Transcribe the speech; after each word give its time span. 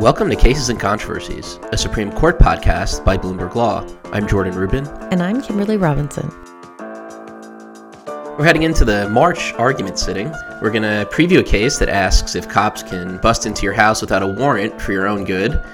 Welcome 0.00 0.28
to 0.28 0.36
Cases 0.36 0.68
and 0.68 0.78
Controversies, 0.78 1.58
a 1.72 1.78
Supreme 1.78 2.12
Court 2.12 2.38
podcast 2.38 3.02
by 3.02 3.16
Bloomberg 3.16 3.54
Law. 3.54 3.82
I'm 4.12 4.28
Jordan 4.28 4.54
Rubin. 4.54 4.86
And 5.10 5.22
I'm 5.22 5.40
Kimberly 5.40 5.78
Robinson. 5.78 6.28
We're 8.36 8.44
heading 8.44 8.64
into 8.64 8.84
the 8.84 9.08
March 9.08 9.54
argument 9.54 9.98
sitting. 9.98 10.30
We're 10.60 10.70
going 10.70 10.82
to 10.82 11.08
preview 11.10 11.38
a 11.38 11.42
case 11.42 11.78
that 11.78 11.88
asks 11.88 12.34
if 12.34 12.46
cops 12.46 12.82
can 12.82 13.16
bust 13.22 13.46
into 13.46 13.62
your 13.62 13.72
house 13.72 14.02
without 14.02 14.22
a 14.22 14.26
warrant 14.26 14.78
for 14.78 14.92
your 14.92 15.06
own 15.06 15.24
good. 15.24 15.64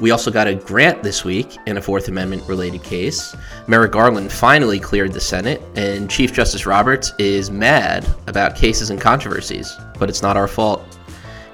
We 0.00 0.10
also 0.10 0.32
got 0.32 0.48
a 0.48 0.56
grant 0.56 1.04
this 1.04 1.24
week 1.24 1.56
in 1.68 1.76
a 1.76 1.80
Fourth 1.80 2.08
Amendment 2.08 2.48
related 2.48 2.82
case. 2.82 3.36
Merrick 3.68 3.92
Garland 3.92 4.32
finally 4.32 4.80
cleared 4.80 5.12
the 5.12 5.20
Senate, 5.20 5.62
and 5.76 6.10
Chief 6.10 6.32
Justice 6.32 6.66
Roberts 6.66 7.12
is 7.20 7.48
mad 7.48 8.04
about 8.26 8.56
cases 8.56 8.90
and 8.90 9.00
controversies, 9.00 9.72
but 10.00 10.08
it's 10.08 10.20
not 10.20 10.36
our 10.36 10.48
fault. 10.48 10.98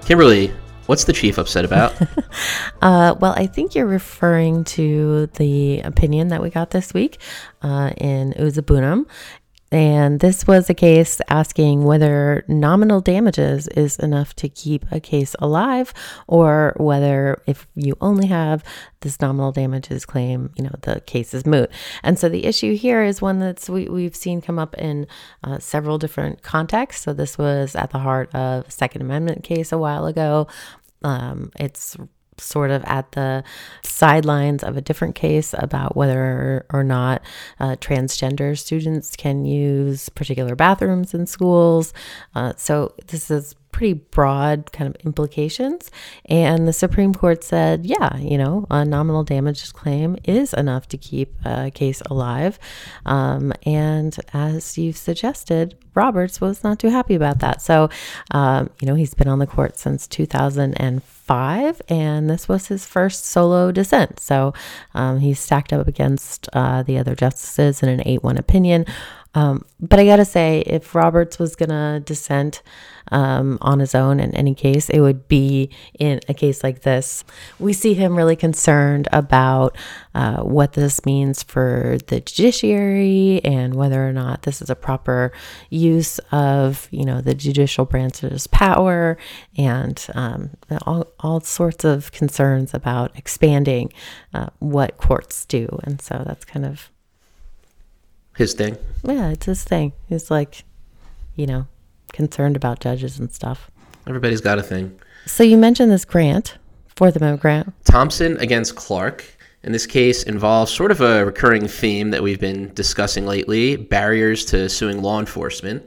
Kimberly, 0.07 0.55
what's 0.87 1.05
the 1.05 1.13
chief 1.13 1.39
upset 1.39 1.65
about? 1.65 1.95
uh, 2.83 3.15
well, 3.21 3.35
I 3.37 3.47
think 3.47 3.75
you're 3.75 3.87
referring 3.87 4.65
to 4.65 5.27
the 5.35 5.81
opinion 5.81 6.29
that 6.29 6.43
we 6.43 6.51
got 6.51 6.71
this 6.71 6.95
week 6.95 7.19
uh, 7.63 7.93
in 7.97 8.33
Uzuegbunam. 8.35 9.07
And 9.73 10.21
this 10.21 10.47
was 10.47 10.71
a 10.71 10.75
case 10.75 11.21
asking 11.29 11.83
whether 11.83 12.45
nominal 12.47 13.01
damages 13.01 13.67
is 13.69 13.99
enough 13.99 14.35
to 14.37 14.49
keep 14.49 14.85
a 14.93 15.01
case 15.01 15.35
alive, 15.41 15.93
or 16.29 16.75
whether 16.77 17.43
if 17.47 17.67
you 17.75 17.97
only 18.01 18.29
have 18.29 18.63
this 19.01 19.21
nominal 19.21 19.51
damages 19.51 20.07
claim, 20.07 20.53
you 20.57 20.63
know, 20.63 20.75
the 20.83 21.01
case 21.01 21.35
is 21.35 21.45
moot. 21.45 21.71
And 22.05 22.19
so 22.19 22.29
the 22.29 22.45
issue 22.45 22.77
here 22.77 23.03
is 23.03 23.21
one 23.21 23.41
that's 23.41 23.69
we, 23.69 23.89
we've 23.89 24.15
seen 24.15 24.41
come 24.41 24.59
up 24.61 24.75
in 24.79 25.07
uh, 25.43 25.59
several 25.59 25.99
different 25.99 26.43
contexts. 26.43 27.03
So 27.03 27.13
this 27.13 27.37
was 27.37 27.75
at 27.75 27.91
the 27.91 27.99
heart 27.99 28.33
of 28.35 28.69
a 28.69 28.71
Second 28.71 29.03
Amendment 29.03 29.43
case 29.43 29.73
a 29.73 29.79
while 29.79 30.07
ago. 30.07 30.47
Um, 31.03 31.51
it's 31.59 31.97
sort 32.39 32.71
of 32.71 32.85
at 32.85 33.13
the 33.13 33.45
sidelines 33.83 34.63
of 34.63 34.77
a 34.77 34.81
different 34.81 35.15
case 35.15 35.55
about 35.57 35.97
whether 35.97 36.67
or 36.73 36.85
not 36.85 37.23
uh, 37.61 37.77
transgender 37.77 38.57
students 38.59 39.17
can 39.17 39.45
use 39.45 40.09
particular 40.11 40.55
bathrooms 40.57 41.15
in 41.15 41.27
schools. 41.27 41.93
Uh, 42.35 42.53
so 42.57 42.95
this 43.07 43.31
is 43.31 43.55
pretty 43.75 43.95
broad 43.95 44.71
kind 44.71 44.89
of 44.89 45.05
implications. 45.05 45.91
And 46.27 46.69
the 46.69 46.73
Supreme 46.73 47.13
Court 47.13 47.43
said, 47.43 47.85
yeah, 47.85 48.17
you 48.19 48.39
know, 48.39 48.67
a 48.71 48.85
nominal 48.85 49.25
damages 49.25 49.73
claim 49.73 50.17
is 50.23 50.55
enough 50.55 50.87
to 50.89 50.97
keep 50.97 51.35
a 51.45 51.73
case 51.73 52.01
alive. 52.03 52.57
Um, 53.05 53.53
and 53.67 54.17
as 54.33 54.79
you've 54.79 54.97
suggested, 54.97 55.77
Roberts 55.95 56.41
was 56.41 56.63
not 56.63 56.79
too 56.79 56.89
happy 56.89 57.17
about 57.17 57.41
that. 57.41 57.63
So, 57.63 57.91
um, 58.31 58.71
you 58.81 58.87
know, 58.87 58.95
he's 58.95 59.15
been 59.15 59.29
on 59.29 59.41
the 59.41 59.47
court 59.47 59.77
since 59.77 60.07
2005, 61.27 61.83
and 61.89 62.29
this 62.29 62.49
was 62.49 62.69
his 62.69 62.87
first 62.87 63.25
solo 63.25 63.73
dissent. 63.73 64.21
So 64.21 64.53
um, 64.95 65.21
he's 65.21 65.41
stacked 65.41 65.73
up 65.73 65.87
against 65.87 66.49
uh, 66.53 66.83
the 66.83 66.99
other 66.99 67.15
justices 67.15 67.83
in 67.83 67.89
an 67.89 68.03
8 68.05 68.23
1 68.23 68.37
opinion. 68.37 68.87
Um, 69.35 69.65
but 69.81 69.99
I 69.99 70.05
gotta 70.05 70.25
say, 70.25 70.63
if 70.67 70.95
Roberts 70.95 71.39
was 71.39 71.57
gonna 71.57 72.01
dissent 72.01 72.63
um, 73.13 73.59
on 73.61 73.81
his 73.81 73.95
own 73.95 74.21
in 74.21 74.35
any 74.35 74.55
case, 74.55 74.89
it 74.89 75.01
would 75.01 75.29
be 75.29 75.71
in 75.99 76.21
a 76.29 76.35
case 76.35 76.63
like 76.63 76.83
this. 76.83 77.25
We 77.59 77.73
see 77.73 77.95
him 77.95 78.17
really 78.17 78.37
concerned 78.37 79.09
about 79.13 79.77
uh, 80.15 80.43
what 80.43 80.73
this 80.73 81.05
means 81.05 81.43
for 81.43 81.99
the 82.07 82.21
judiciary 82.21 83.41
and 83.45 83.75
whether 83.75 84.07
or 84.07 84.13
not 84.13 84.43
this 84.43 84.63
is 84.63 84.71
a 84.71 84.77
proper 84.77 85.33
use 85.69 86.19
of, 86.33 86.89
you 86.91 87.05
know, 87.05 87.21
the 87.21 87.35
judicial 87.35 87.85
branch's 87.85 88.47
power 88.47 89.19
and 89.57 90.07
um, 90.15 90.51
all, 90.87 91.13
all 91.21 91.41
sorts 91.41 91.85
of 91.85 92.11
concerns 92.13 92.73
about 92.73 93.17
expanding 93.17 93.93
uh, 94.33 94.49
what 94.61 94.97
courts 94.97 95.45
do. 95.45 95.69
And 95.85 96.01
so 96.01 96.23
that's 96.27 96.45
kind 96.45 96.65
of 96.65 96.91
his 98.37 98.55
thing. 98.55 98.77
Yeah, 99.03 99.31
it's 99.31 99.47
his 99.47 99.65
thing. 99.65 99.93
He's 100.09 100.31
like, 100.31 100.65
you 101.35 101.47
know, 101.47 101.67
concerned 102.13 102.57
about 102.57 102.81
judges 102.81 103.19
and 103.19 103.33
stuff. 103.33 103.71
Everybody's 104.07 104.41
got 104.41 104.59
a 104.59 104.63
thing. 104.63 104.99
So 105.27 105.43
you 105.43 105.57
mentioned 105.57 105.91
this 105.91 106.05
grant, 106.05 106.59
Fourth 106.97 107.17
Amendment 107.17 107.43
grant. 107.43 107.73
Thompson 107.85 108.37
against 108.39 108.77
Clark. 108.77 109.25
In 109.63 109.73
this 109.73 109.87
case, 109.87 110.25
involves 110.25 110.71
sort 110.71 110.91
of 110.91 111.01
a 111.01 111.25
recurring 111.25 111.67
theme 111.67 112.11
that 112.11 112.23
we've 112.23 112.41
been 112.41 112.73
discussing 112.75 113.25
lately 113.25 113.77
barriers 113.77 114.45
to 114.47 114.69
suing 114.69 115.01
law 115.01 115.19
enforcement. 115.19 115.83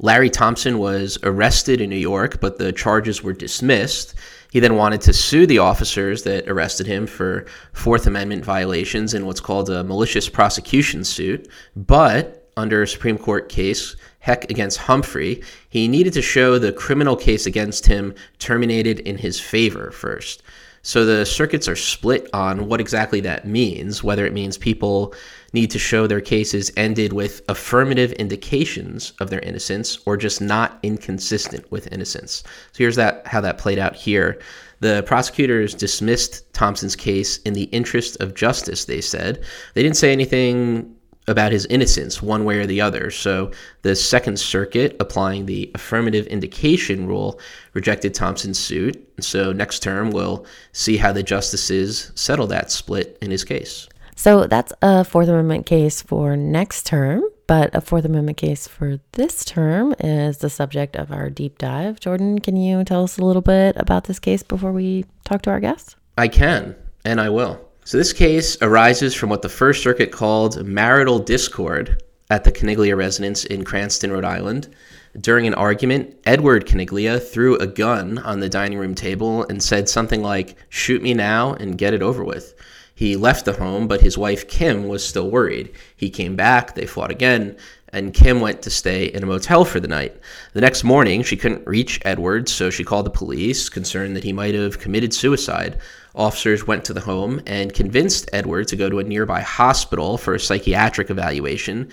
Larry 0.00 0.28
Thompson 0.28 0.78
was 0.78 1.16
arrested 1.22 1.80
in 1.80 1.88
New 1.88 1.96
York, 1.96 2.40
but 2.40 2.58
the 2.58 2.72
charges 2.72 3.22
were 3.22 3.32
dismissed. 3.32 4.14
He 4.52 4.60
then 4.60 4.76
wanted 4.76 5.00
to 5.02 5.14
sue 5.14 5.46
the 5.46 5.60
officers 5.60 6.24
that 6.24 6.46
arrested 6.46 6.86
him 6.86 7.06
for 7.06 7.46
Fourth 7.72 8.06
Amendment 8.06 8.44
violations 8.44 9.14
in 9.14 9.24
what's 9.24 9.40
called 9.40 9.70
a 9.70 9.82
malicious 9.82 10.28
prosecution 10.28 11.04
suit. 11.04 11.48
But 11.74 12.50
under 12.54 12.82
a 12.82 12.86
Supreme 12.86 13.16
Court 13.16 13.48
case, 13.48 13.96
Heck 14.22 14.48
against 14.50 14.78
Humphrey, 14.78 15.42
he 15.68 15.88
needed 15.88 16.12
to 16.12 16.22
show 16.22 16.56
the 16.56 16.72
criminal 16.72 17.16
case 17.16 17.44
against 17.44 17.86
him 17.86 18.14
terminated 18.38 19.00
in 19.00 19.18
his 19.18 19.40
favor 19.40 19.90
first. 19.90 20.44
So 20.82 21.04
the 21.04 21.26
circuits 21.26 21.66
are 21.66 21.76
split 21.76 22.28
on 22.32 22.68
what 22.68 22.80
exactly 22.80 23.20
that 23.20 23.46
means, 23.46 24.04
whether 24.04 24.24
it 24.24 24.32
means 24.32 24.56
people 24.56 25.12
need 25.52 25.72
to 25.72 25.78
show 25.78 26.06
their 26.06 26.20
cases 26.20 26.72
ended 26.76 27.12
with 27.12 27.42
affirmative 27.48 28.12
indications 28.12 29.12
of 29.18 29.28
their 29.28 29.40
innocence 29.40 29.98
or 30.06 30.16
just 30.16 30.40
not 30.40 30.78
inconsistent 30.84 31.70
with 31.72 31.92
innocence. 31.92 32.44
So 32.72 32.78
here's 32.78 32.96
that 32.96 33.26
how 33.26 33.40
that 33.40 33.58
played 33.58 33.78
out 33.80 33.96
here. 33.96 34.40
The 34.78 35.02
prosecutors 35.04 35.74
dismissed 35.74 36.52
Thompson's 36.52 36.96
case 36.96 37.38
in 37.38 37.54
the 37.54 37.64
interest 37.64 38.20
of 38.20 38.34
justice, 38.34 38.84
they 38.84 39.00
said. 39.00 39.42
They 39.74 39.82
didn't 39.82 39.96
say 39.96 40.12
anything 40.12 40.94
about 41.28 41.52
his 41.52 41.66
innocence 41.66 42.20
one 42.20 42.44
way 42.44 42.58
or 42.58 42.66
the 42.66 42.80
other. 42.80 43.10
So 43.10 43.50
the 43.82 43.94
Second 43.94 44.38
Circuit, 44.38 44.96
applying 44.98 45.46
the 45.46 45.70
affirmative 45.74 46.26
indication 46.26 47.06
rule, 47.06 47.38
rejected 47.74 48.14
Thompson's 48.14 48.58
suit. 48.58 49.08
So 49.20 49.52
next 49.52 49.80
term, 49.80 50.10
we'll 50.10 50.46
see 50.72 50.96
how 50.96 51.12
the 51.12 51.22
justices 51.22 52.10
settle 52.14 52.46
that 52.48 52.70
split 52.70 53.18
in 53.22 53.30
his 53.30 53.44
case. 53.44 53.88
So 54.16 54.46
that's 54.46 54.72
a 54.82 55.04
Fourth 55.04 55.28
Amendment 55.28 55.66
case 55.66 56.02
for 56.02 56.36
next 56.36 56.86
term, 56.86 57.24
but 57.46 57.74
a 57.74 57.80
Fourth 57.80 58.04
Amendment 58.04 58.36
case 58.36 58.68
for 58.68 58.98
this 59.12 59.44
term 59.44 59.94
is 60.00 60.38
the 60.38 60.50
subject 60.50 60.96
of 60.96 61.10
our 61.10 61.30
deep 61.30 61.58
dive. 61.58 61.98
Jordan, 61.98 62.38
can 62.38 62.56
you 62.56 62.84
tell 62.84 63.04
us 63.04 63.18
a 63.18 63.24
little 63.24 63.42
bit 63.42 63.74
about 63.78 64.04
this 64.04 64.18
case 64.18 64.42
before 64.42 64.72
we 64.72 65.06
talk 65.24 65.42
to 65.42 65.50
our 65.50 65.60
guests? 65.60 65.96
I 66.18 66.28
can, 66.28 66.76
and 67.04 67.20
I 67.20 67.30
will. 67.30 67.60
So 67.84 67.98
this 67.98 68.12
case 68.12 68.56
arises 68.62 69.12
from 69.12 69.28
what 69.28 69.42
the 69.42 69.48
First 69.48 69.82
Circuit 69.82 70.12
called 70.12 70.64
marital 70.64 71.18
discord 71.18 72.00
at 72.30 72.44
the 72.44 72.52
Caniglia 72.52 72.96
residence 72.96 73.44
in 73.44 73.64
Cranston, 73.64 74.12
Rhode 74.12 74.24
Island. 74.24 74.72
During 75.20 75.48
an 75.48 75.54
argument, 75.54 76.16
Edward 76.24 76.64
Caniglia 76.64 77.20
threw 77.20 77.56
a 77.56 77.66
gun 77.66 78.18
on 78.18 78.38
the 78.38 78.48
dining 78.48 78.78
room 78.78 78.94
table 78.94 79.42
and 79.48 79.60
said 79.60 79.88
something 79.88 80.22
like, 80.22 80.54
Shoot 80.68 81.02
me 81.02 81.12
now 81.12 81.54
and 81.54 81.76
get 81.76 81.92
it 81.92 82.02
over 82.02 82.22
with. 82.22 82.54
He 82.94 83.16
left 83.16 83.46
the 83.46 83.54
home, 83.54 83.88
but 83.88 84.00
his 84.00 84.16
wife 84.16 84.46
Kim 84.46 84.86
was 84.86 85.04
still 85.04 85.28
worried. 85.28 85.72
He 85.96 86.08
came 86.08 86.36
back, 86.36 86.76
they 86.76 86.86
fought 86.86 87.10
again, 87.10 87.56
and 87.88 88.14
Kim 88.14 88.40
went 88.40 88.62
to 88.62 88.70
stay 88.70 89.06
in 89.06 89.24
a 89.24 89.26
motel 89.26 89.64
for 89.64 89.80
the 89.80 89.88
night. 89.88 90.16
The 90.52 90.60
next 90.60 90.84
morning, 90.84 91.24
she 91.24 91.36
couldn't 91.36 91.66
reach 91.66 92.00
Edward, 92.04 92.48
so 92.48 92.70
she 92.70 92.84
called 92.84 93.06
the 93.06 93.10
police, 93.10 93.68
concerned 93.68 94.14
that 94.14 94.24
he 94.24 94.32
might 94.32 94.54
have 94.54 94.78
committed 94.78 95.12
suicide. 95.12 95.80
Officers 96.14 96.66
went 96.66 96.84
to 96.84 96.92
the 96.92 97.00
home 97.00 97.40
and 97.46 97.72
convinced 97.72 98.28
Edward 98.32 98.68
to 98.68 98.76
go 98.76 98.90
to 98.90 98.98
a 98.98 99.04
nearby 99.04 99.40
hospital 99.40 100.18
for 100.18 100.34
a 100.34 100.40
psychiatric 100.40 101.10
evaluation. 101.10 101.90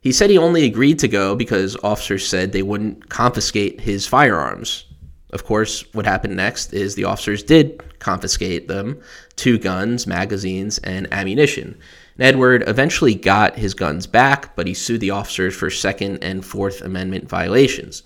He 0.00 0.12
said 0.12 0.30
he 0.30 0.38
only 0.38 0.64
agreed 0.64 0.98
to 1.00 1.08
go 1.08 1.34
because 1.34 1.76
officers 1.82 2.26
said 2.26 2.52
they 2.52 2.62
wouldn't 2.62 3.08
confiscate 3.08 3.80
his 3.80 4.06
firearms. 4.06 4.84
Of 5.30 5.44
course, 5.44 5.84
what 5.92 6.06
happened 6.06 6.36
next 6.36 6.72
is 6.72 6.94
the 6.94 7.04
officers 7.04 7.42
did 7.42 7.82
confiscate 7.98 8.68
them 8.68 9.00
two 9.36 9.58
guns, 9.58 10.06
magazines, 10.06 10.78
and 10.78 11.12
ammunition. 11.12 11.78
And 12.16 12.26
Edward 12.26 12.64
eventually 12.66 13.14
got 13.14 13.58
his 13.58 13.74
guns 13.74 14.06
back, 14.06 14.56
but 14.56 14.66
he 14.66 14.72
sued 14.72 15.00
the 15.00 15.10
officers 15.10 15.54
for 15.54 15.68
Second 15.68 16.24
and 16.24 16.44
Fourth 16.44 16.80
Amendment 16.80 17.28
violations. 17.28 18.02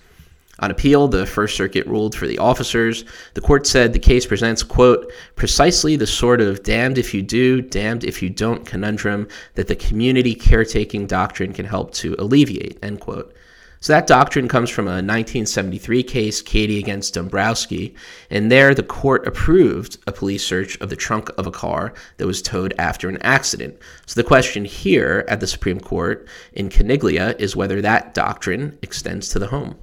On 0.63 0.71
appeal, 0.71 1.09
the 1.09 1.27
First 1.27 1.57
Circuit 1.57 1.85
ruled 1.89 2.15
for 2.15 2.29
the 2.29 2.39
officers. 2.39 3.05
The 3.35 3.41
court 3.41 3.67
said 3.67 3.93
the 3.93 3.99
case 3.99 4.25
presents, 4.25 4.63
quote, 4.63 5.13
precisely 5.35 5.97
the 5.97 6.07
sort 6.07 6.41
of 6.41 6.63
damned 6.63 6.99
if 6.99 7.13
you 7.13 7.21
do, 7.21 7.61
damned 7.61 8.05
if 8.05 8.23
you 8.23 8.31
don't 8.31 8.65
conundrum 8.65 9.27
that 9.57 9.67
the 9.67 9.75
community 9.75 10.37
caretaking 10.37 11.09
doctrine 11.09 11.53
can 11.53 11.67
help 11.67 11.93
to 11.95 12.15
alleviate, 12.17 12.79
end 12.81 13.01
quote. 13.01 13.35
So 13.81 13.93
that 13.93 14.07
doctrine 14.07 14.47
comes 14.47 14.71
from 14.71 14.87
a 14.87 15.03
1973 15.03 16.05
case, 16.05 16.41
Cady 16.41 16.79
against 16.79 17.15
Dombrowski, 17.15 17.97
and 18.31 18.49
there 18.49 18.73
the 18.73 18.85
court 18.85 19.27
approved 19.27 19.99
a 20.07 20.13
police 20.13 20.47
search 20.47 20.81
of 20.81 20.91
the 20.91 20.95
trunk 20.95 21.29
of 21.37 21.49
a 21.49 21.51
car 21.51 21.93
that 22.19 22.27
was 22.29 22.41
towed 22.41 22.73
after 22.79 23.09
an 23.09 23.21
accident. 23.23 23.77
So 24.07 24.21
the 24.21 24.29
question 24.29 24.65
here 24.65 25.25
at 25.27 25.41
the 25.41 25.49
Supreme 25.49 25.81
Court 25.81 26.29
in 26.53 26.69
Caniglia 26.69 27.37
is 27.41 27.57
whether 27.57 27.81
that 27.81 28.15
doctrine 28.15 28.79
extends 28.81 29.29
to 29.31 29.41
the 29.41 29.49
home. 29.49 29.77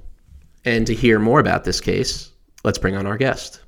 And 0.64 0.86
to 0.86 0.94
hear 0.94 1.18
more 1.18 1.40
about 1.40 1.64
this 1.64 1.80
case, 1.80 2.32
let's 2.64 2.78
bring 2.78 2.96
on 2.96 3.06
our 3.06 3.16
guest. 3.16 3.60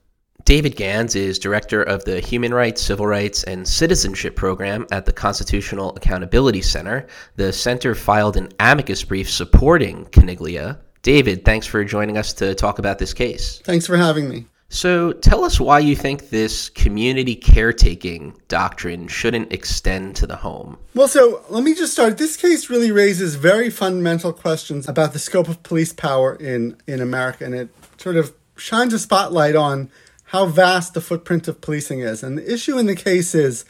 David 0.44 0.75
Gans 0.75 1.15
is 1.15 1.39
director 1.39 1.83
of 1.83 2.05
the 2.05 2.19
Human 2.21 2.53
Rights, 2.53 2.83
Civil 2.83 3.06
Rights, 3.06 3.44
and 3.44 3.67
Citizenship 3.67 4.35
Program 4.35 4.87
at 4.91 5.06
the 5.06 5.12
Constitutional 5.12 5.94
Accountability 5.97 6.62
Center. 6.62 7.06
The 7.37 7.53
center 7.53 7.94
filed 7.94 8.37
an 8.37 8.49
amicus 8.59 9.05
brief 9.05 9.31
supporting 9.31 10.05
Caniglia. 10.06 10.81
David, 11.03 11.44
thanks 11.44 11.67
for 11.67 11.85
joining 11.85 12.19
us 12.19 12.33
to 12.35 12.55
talk 12.55 12.81
about 12.81 12.99
this 12.99 13.15
case. 13.15 13.61
Thanks 13.65 13.87
for 13.87 13.97
having 13.97 14.29
me. 14.29 14.47
So, 14.75 15.13
tell 15.13 15.45
us 15.45 15.61
why 15.61 15.81
you 15.81 15.95
think 15.95 16.31
this 16.31 16.71
community 16.71 17.35
caretaking 17.35 18.41
doctrine 18.49 19.07
shouldn't 19.07 19.53
extend 19.53 20.17
to 20.17 20.27
the 20.27 20.37
home. 20.37 20.79
Well, 20.95 21.09
so 21.09 21.45
let 21.51 21.63
me 21.63 21.75
just 21.75 21.93
start. 21.93 22.17
This 22.17 22.39
case 22.39 22.71
really 22.71 22.91
raises 22.91 23.35
very 23.35 23.69
fundamental 23.69 24.33
questions 24.33 24.89
about 24.89 25.13
the 25.13 25.19
scope 25.19 25.47
of 25.49 25.63
police 25.63 25.93
power 25.93 26.35
in, 26.35 26.79
in 26.87 27.03
America, 27.03 27.45
and 27.45 27.55
it 27.55 27.69
sort 27.99 28.17
of 28.17 28.33
shines 28.57 28.95
a 28.95 28.99
spotlight 28.99 29.55
on 29.57 29.91
how 30.25 30.47
vast 30.47 30.95
the 30.95 31.03
footprint 31.03 31.49
of 31.49 31.61
policing 31.61 32.01
is. 32.01 32.23
And 32.23 32.39
the 32.39 32.51
issue 32.51 32.79
in 32.79 32.87
the 32.87 32.97
case 32.97 33.35
is 33.35 33.67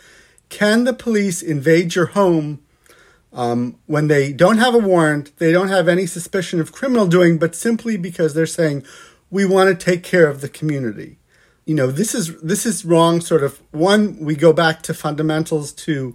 can 0.50 0.84
the 0.84 0.92
police 0.92 1.42
invade 1.42 1.96
your 1.96 2.06
home 2.06 2.62
um, 3.32 3.76
when 3.86 4.06
they 4.06 4.32
don't 4.32 4.58
have 4.58 4.74
a 4.74 4.78
warrant, 4.78 5.36
they 5.38 5.50
don't 5.50 5.68
have 5.68 5.88
any 5.88 6.06
suspicion 6.06 6.60
of 6.60 6.70
criminal 6.70 7.08
doing, 7.08 7.38
but 7.38 7.56
simply 7.56 7.96
because 7.96 8.34
they're 8.34 8.46
saying, 8.46 8.84
we 9.32 9.44
want 9.46 9.68
to 9.70 9.84
take 9.84 10.04
care 10.04 10.28
of 10.28 10.42
the 10.42 10.48
community. 10.48 11.18
You 11.64 11.74
know, 11.74 11.90
this 11.90 12.14
is 12.14 12.40
this 12.40 12.64
is 12.66 12.84
wrong. 12.84 13.20
Sort 13.20 13.42
of 13.42 13.60
one, 13.72 14.18
we 14.20 14.36
go 14.36 14.52
back 14.52 14.82
to 14.82 14.94
fundamentals, 14.94 15.72
to 15.72 16.14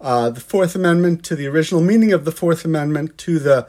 uh, 0.00 0.30
the 0.30 0.40
Fourth 0.40 0.74
Amendment, 0.74 1.24
to 1.26 1.36
the 1.36 1.46
original 1.46 1.80
meaning 1.80 2.12
of 2.12 2.24
the 2.24 2.32
Fourth 2.32 2.64
Amendment, 2.64 3.16
to 3.18 3.38
the 3.38 3.68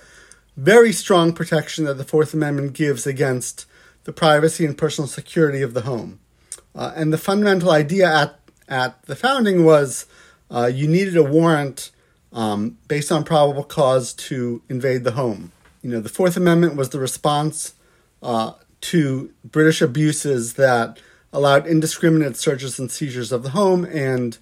very 0.57 0.91
strong 0.91 1.31
protection 1.31 1.85
that 1.85 1.94
the 1.94 2.03
Fourth 2.03 2.33
Amendment 2.33 2.73
gives 2.73 3.05
against 3.05 3.65
the 4.05 4.11
privacy 4.11 4.65
and 4.65 4.77
personal 4.77 5.07
security 5.07 5.61
of 5.61 5.73
the 5.73 5.81
home. 5.81 6.19
Uh, 6.73 6.91
and 6.95 7.13
the 7.13 7.17
fundamental 7.17 7.69
idea 7.69 8.11
at, 8.11 8.39
at 8.67 9.03
the 9.03 9.15
founding 9.15 9.63
was 9.63 10.05
uh, 10.49 10.69
you 10.73 10.88
needed 10.88 11.15
a 11.15 11.23
warrant 11.23 11.91
um, 12.33 12.77
based 12.88 13.11
on 13.11 13.23
probable 13.23 13.63
cause 13.63 14.13
to 14.13 14.61
invade 14.69 15.03
the 15.03 15.11
home. 15.11 15.51
You 15.83 15.91
know, 15.91 15.99
the 15.99 16.09
Fourth 16.09 16.38
Amendment 16.38 16.75
was 16.75 16.89
the 16.89 16.99
response 16.99 17.73
uh, 18.23 18.53
to 18.81 19.31
British 19.44 19.81
abuses 19.81 20.53
that 20.53 21.00
allowed 21.33 21.68
indiscriminate 21.68 22.38
searches 22.38 22.79
and 22.79 22.91
seizures 22.91 23.31
of 23.31 23.44
the 23.44 23.51
home. 23.51 23.85
And 23.85 24.38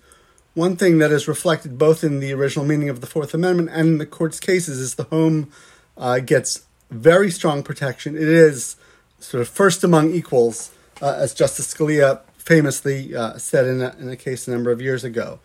one 0.54 0.76
thing 0.76 0.98
that 1.00 1.12
is 1.12 1.28
reflected 1.28 1.78
both 1.78 2.04
in 2.04 2.20
the 2.20 2.34
original 2.34 2.66
meaning 2.66 2.90
of 2.90 3.02
the 3.02 3.08
Fourth 3.08 3.34
Amendment 3.34 3.70
and 3.72 3.88
in 3.88 3.98
the 3.98 4.06
court's 4.06 4.40
cases 4.40 4.80
is 4.80 4.96
the 4.96 5.04
home 5.06 5.52
uh, 5.98 6.20
gets 6.20 6.66
very 6.92 7.32
strong 7.32 7.64
protection. 7.64 8.16
It 8.16 8.24
is 8.24 8.76
sort 9.20 9.42
of 9.42 9.50
first 9.50 9.84
among 9.84 10.14
equals, 10.14 10.72
uh, 11.02 11.18
as 11.18 11.34
Justice 11.34 11.74
Scalia 11.74 12.22
famously 12.38 13.16
uh, 13.16 13.38
said 13.38 13.66
in 13.66 13.82
a, 13.82 13.96
in 14.00 14.10
a 14.10 14.16
case 14.16 14.48
a 14.48 14.52
number 14.52 14.72
of 14.72 14.82
years 14.82 15.04
ago. 15.04 15.40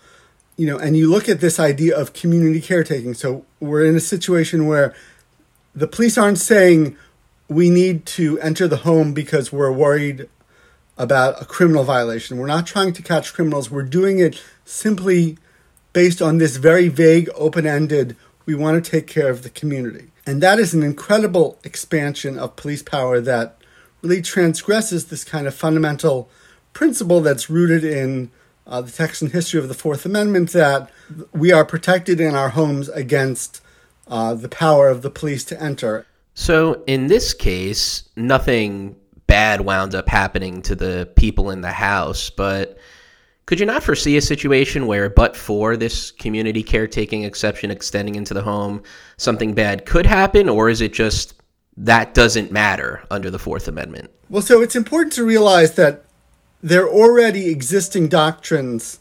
You 0.56 0.66
know, 0.66 0.78
and 0.78 0.96
you 0.96 1.10
look 1.10 1.28
at 1.28 1.40
this 1.40 1.58
idea 1.58 1.96
of 1.98 2.12
community 2.12 2.60
caretaking. 2.60 3.14
So 3.14 3.46
we're 3.60 3.86
in 3.86 3.96
a 3.96 4.00
situation 4.00 4.66
where 4.66 4.94
the 5.74 5.86
police 5.86 6.18
aren't 6.18 6.38
saying 6.38 6.96
we 7.50 7.68
need 7.68 8.06
to 8.06 8.38
enter 8.38 8.68
the 8.68 8.78
home 8.78 9.12
because 9.12 9.52
we're 9.52 9.72
worried 9.72 10.28
about 10.96 11.42
a 11.42 11.44
criminal 11.44 11.82
violation. 11.82 12.38
We're 12.38 12.46
not 12.46 12.64
trying 12.64 12.92
to 12.92 13.02
catch 13.02 13.34
criminals. 13.34 13.72
We're 13.72 13.82
doing 13.82 14.20
it 14.20 14.40
simply 14.64 15.36
based 15.92 16.22
on 16.22 16.38
this 16.38 16.56
very 16.56 16.88
vague, 16.88 17.28
open 17.34 17.66
ended, 17.66 18.16
we 18.46 18.54
want 18.54 18.82
to 18.82 18.90
take 18.90 19.08
care 19.08 19.28
of 19.28 19.42
the 19.42 19.50
community. 19.50 20.12
And 20.24 20.40
that 20.42 20.60
is 20.60 20.74
an 20.74 20.84
incredible 20.84 21.58
expansion 21.64 22.38
of 22.38 22.54
police 22.54 22.84
power 22.84 23.20
that 23.20 23.56
really 24.00 24.22
transgresses 24.22 25.06
this 25.06 25.24
kind 25.24 25.48
of 25.48 25.54
fundamental 25.54 26.30
principle 26.72 27.20
that's 27.20 27.50
rooted 27.50 27.82
in 27.82 28.30
uh, 28.64 28.80
the 28.80 28.92
text 28.92 29.22
and 29.22 29.32
history 29.32 29.58
of 29.58 29.66
the 29.66 29.74
Fourth 29.74 30.06
Amendment 30.06 30.52
that 30.52 30.88
we 31.32 31.50
are 31.50 31.64
protected 31.64 32.20
in 32.20 32.36
our 32.36 32.50
homes 32.50 32.88
against 32.90 33.60
uh, 34.06 34.34
the 34.34 34.48
power 34.48 34.88
of 34.88 35.02
the 35.02 35.10
police 35.10 35.42
to 35.46 35.60
enter. 35.60 36.06
So, 36.40 36.82
in 36.86 37.08
this 37.08 37.34
case, 37.34 38.08
nothing 38.16 38.96
bad 39.26 39.60
wound 39.60 39.94
up 39.94 40.08
happening 40.08 40.62
to 40.62 40.74
the 40.74 41.06
people 41.14 41.50
in 41.50 41.60
the 41.60 41.70
house, 41.70 42.30
but 42.30 42.78
could 43.44 43.60
you 43.60 43.66
not 43.66 43.82
foresee 43.82 44.16
a 44.16 44.22
situation 44.22 44.86
where, 44.86 45.10
but 45.10 45.36
for 45.36 45.76
this 45.76 46.10
community 46.10 46.62
caretaking 46.62 47.24
exception 47.24 47.70
extending 47.70 48.14
into 48.14 48.32
the 48.32 48.40
home, 48.40 48.82
something 49.18 49.52
bad 49.52 49.84
could 49.84 50.06
happen, 50.06 50.48
or 50.48 50.70
is 50.70 50.80
it 50.80 50.94
just 50.94 51.34
that 51.76 52.14
doesn't 52.14 52.50
matter 52.50 53.02
under 53.10 53.30
the 53.30 53.38
Fourth 53.38 53.68
Amendment. 53.68 54.10
Well, 54.30 54.40
so 54.40 54.62
it's 54.62 54.74
important 54.74 55.12
to 55.12 55.24
realize 55.26 55.74
that 55.74 56.04
there 56.62 56.86
are 56.86 56.90
already 56.90 57.50
existing 57.50 58.08
doctrines 58.08 58.98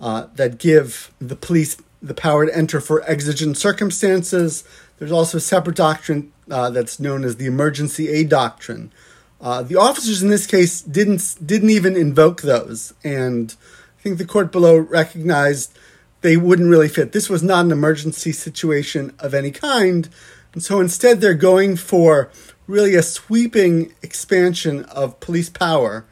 uh, 0.00 0.26
that 0.34 0.58
give 0.58 1.12
the 1.20 1.36
police 1.36 1.76
the 2.02 2.14
power 2.14 2.46
to 2.46 2.56
enter 2.56 2.80
for 2.80 3.02
exigent 3.08 3.56
circumstances. 3.56 4.64
There's 4.98 5.12
also 5.12 5.38
a 5.38 5.40
separate 5.40 5.76
doctrine 5.76 6.32
uh, 6.50 6.70
that's 6.70 7.00
known 7.00 7.24
as 7.24 7.36
the 7.36 7.46
emergency 7.46 8.08
aid 8.08 8.28
doctrine. 8.28 8.92
Uh, 9.40 9.62
the 9.62 9.76
officers 9.76 10.22
in 10.22 10.28
this 10.28 10.46
case 10.46 10.82
didn't 10.82 11.36
didn't 11.44 11.70
even 11.70 11.96
invoke 11.96 12.42
those, 12.42 12.92
and 13.02 13.54
I 13.98 14.02
think 14.02 14.18
the 14.18 14.26
court 14.26 14.52
below 14.52 14.76
recognized 14.76 15.78
they 16.20 16.36
wouldn't 16.36 16.68
really 16.68 16.88
fit. 16.88 17.12
This 17.12 17.30
was 17.30 17.42
not 17.42 17.64
an 17.64 17.72
emergency 17.72 18.32
situation 18.32 19.14
of 19.18 19.32
any 19.32 19.50
kind. 19.50 20.08
And 20.52 20.62
so 20.62 20.80
instead, 20.80 21.20
they're 21.20 21.34
going 21.34 21.76
for 21.76 22.30
really 22.66 22.94
a 22.94 23.02
sweeping 23.02 23.94
expansion 24.02 24.84
of 24.86 25.18
police 25.20 25.48
power, 25.48 26.04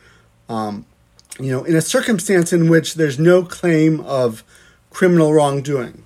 um, 0.48 0.86
you 1.38 1.50
know, 1.52 1.64
in 1.64 1.76
a 1.76 1.80
circumstance 1.80 2.52
in 2.52 2.68
which 2.68 2.94
there's 2.94 3.18
no 3.18 3.42
claim 3.42 4.00
of 4.00 4.44
criminal 4.98 5.32
wrongdoing. 5.32 6.04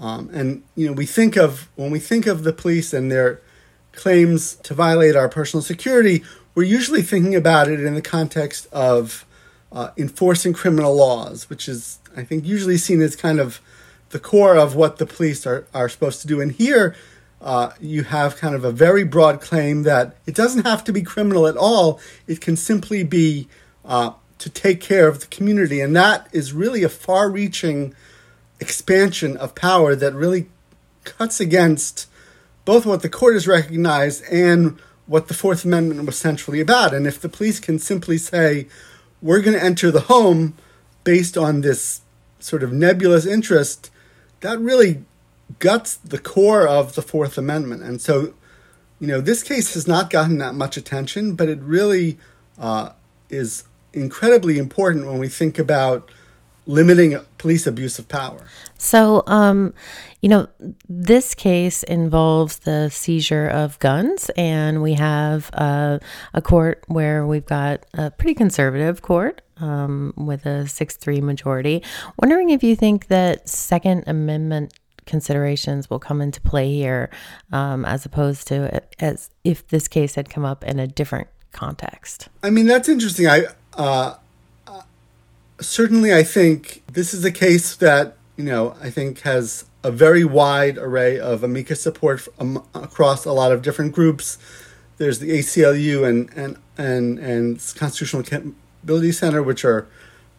Um, 0.00 0.28
and, 0.32 0.64
you 0.74 0.88
know, 0.88 0.92
we 0.92 1.06
think 1.06 1.36
of, 1.36 1.68
when 1.76 1.92
we 1.92 2.00
think 2.00 2.26
of 2.26 2.42
the 2.42 2.52
police 2.52 2.92
and 2.92 3.06
their 3.08 3.40
claims 3.92 4.56
to 4.64 4.74
violate 4.74 5.14
our 5.14 5.28
personal 5.28 5.62
security, 5.62 6.24
we're 6.52 6.64
usually 6.64 7.02
thinking 7.02 7.36
about 7.36 7.68
it 7.68 7.78
in 7.78 7.94
the 7.94 8.02
context 8.02 8.66
of 8.72 9.24
uh, 9.70 9.90
enforcing 9.96 10.52
criminal 10.52 10.96
laws, 10.96 11.48
which 11.48 11.68
is, 11.68 12.00
I 12.16 12.24
think, 12.24 12.44
usually 12.44 12.76
seen 12.76 13.00
as 13.02 13.14
kind 13.14 13.38
of 13.38 13.60
the 14.10 14.18
core 14.18 14.56
of 14.56 14.74
what 14.74 14.98
the 14.98 15.06
police 15.06 15.46
are, 15.46 15.68
are 15.72 15.88
supposed 15.88 16.20
to 16.22 16.26
do. 16.26 16.40
And 16.40 16.50
here, 16.50 16.96
uh, 17.40 17.70
you 17.80 18.02
have 18.02 18.36
kind 18.36 18.56
of 18.56 18.64
a 18.64 18.72
very 18.72 19.04
broad 19.04 19.40
claim 19.40 19.84
that 19.84 20.16
it 20.26 20.34
doesn't 20.34 20.66
have 20.66 20.82
to 20.84 20.92
be 20.92 21.02
criminal 21.02 21.46
at 21.46 21.56
all. 21.56 22.00
It 22.26 22.40
can 22.40 22.56
simply 22.56 23.04
be 23.04 23.46
uh, 23.84 24.10
to 24.40 24.50
take 24.50 24.80
care 24.80 25.06
of 25.06 25.20
the 25.20 25.28
community. 25.28 25.80
And 25.80 25.94
that 25.94 26.26
is 26.32 26.52
really 26.52 26.82
a 26.82 26.88
far 26.88 27.30
reaching 27.30 27.94
expansion 28.60 29.36
of 29.36 29.54
power 29.54 29.94
that 29.94 30.14
really 30.14 30.48
cuts 31.04 31.40
against 31.40 32.08
both 32.64 32.86
what 32.86 33.02
the 33.02 33.08
court 33.08 33.34
has 33.34 33.46
recognized 33.46 34.24
and 34.30 34.78
what 35.06 35.28
the 35.28 35.34
Fourth 35.34 35.64
Amendment 35.64 36.04
was 36.06 36.16
centrally 36.16 36.60
about. 36.60 36.94
And 36.94 37.06
if 37.06 37.20
the 37.20 37.28
police 37.28 37.60
can 37.60 37.78
simply 37.78 38.16
say, 38.16 38.66
we're 39.20 39.42
going 39.42 39.56
to 39.56 39.62
enter 39.62 39.90
the 39.90 40.00
home 40.00 40.54
based 41.02 41.36
on 41.36 41.60
this 41.60 42.00
sort 42.38 42.62
of 42.62 42.72
nebulous 42.72 43.26
interest, 43.26 43.90
that 44.40 44.58
really 44.58 45.04
guts 45.58 45.96
the 45.96 46.18
core 46.18 46.66
of 46.66 46.94
the 46.94 47.02
Fourth 47.02 47.36
Amendment. 47.36 47.82
And 47.82 48.00
so, 48.00 48.34
you 48.98 49.06
know, 49.06 49.20
this 49.20 49.42
case 49.42 49.74
has 49.74 49.86
not 49.86 50.08
gotten 50.10 50.38
that 50.38 50.54
much 50.54 50.76
attention, 50.76 51.34
but 51.34 51.48
it 51.48 51.60
really 51.60 52.18
uh, 52.58 52.90
is 53.28 53.64
incredibly 53.92 54.58
important 54.58 55.06
when 55.06 55.18
we 55.18 55.28
think 55.28 55.58
about 55.58 56.10
limiting 56.66 57.18
police 57.38 57.66
abuse 57.66 57.98
of 57.98 58.08
power. 58.08 58.46
So, 58.78 59.22
um, 59.26 59.74
you 60.20 60.28
know, 60.28 60.48
this 60.88 61.34
case 61.34 61.82
involves 61.82 62.60
the 62.60 62.90
seizure 62.90 63.48
of 63.48 63.78
guns, 63.78 64.30
and 64.36 64.82
we 64.82 64.94
have 64.94 65.50
uh, 65.54 65.98
a 66.32 66.42
court 66.42 66.84
where 66.86 67.26
we've 67.26 67.46
got 67.46 67.84
a 67.94 68.10
pretty 68.10 68.34
conservative 68.34 69.02
court 69.02 69.42
um, 69.58 70.12
with 70.16 70.46
a 70.46 70.66
6 70.66 70.96
3 70.96 71.20
majority. 71.20 71.82
Wondering 72.18 72.50
if 72.50 72.62
you 72.62 72.76
think 72.76 73.08
that 73.08 73.48
Second 73.48 74.04
Amendment 74.06 74.72
considerations 75.06 75.90
will 75.90 75.98
come 75.98 76.20
into 76.20 76.40
play 76.40 76.72
here, 76.72 77.10
um, 77.52 77.84
as 77.84 78.06
opposed 78.06 78.48
to 78.48 78.82
as 78.98 79.30
if 79.44 79.66
this 79.68 79.88
case 79.88 80.14
had 80.14 80.30
come 80.30 80.44
up 80.44 80.64
in 80.64 80.78
a 80.78 80.86
different 80.86 81.28
context. 81.52 82.28
I 82.42 82.50
mean, 82.50 82.66
that's 82.66 82.88
interesting. 82.88 83.26
I 83.26 83.44
uh, 83.44 83.50
uh, 83.76 84.14
certainly 85.60 86.14
I 86.14 86.22
think 86.22 86.82
this 86.92 87.14
is 87.14 87.24
a 87.24 87.32
case 87.32 87.76
that 87.76 88.16
you 88.36 88.44
know 88.44 88.76
I 88.80 88.90
think 88.90 89.20
has 89.20 89.64
a 89.82 89.90
very 89.90 90.24
wide 90.24 90.78
array 90.78 91.18
of 91.18 91.42
amicus 91.44 91.82
support 91.82 92.26
um, 92.38 92.64
across 92.74 93.24
a 93.24 93.32
lot 93.32 93.52
of 93.52 93.62
different 93.62 93.92
groups. 93.92 94.38
There's 94.96 95.18
the 95.18 95.30
ACLU 95.30 96.08
and 96.08 96.30
and 96.34 96.56
and 96.78 97.18
and 97.18 97.74
Constitutional 97.76 98.22
Accountability 98.22 99.12
Center, 99.12 99.42
which 99.42 99.64
are 99.64 99.86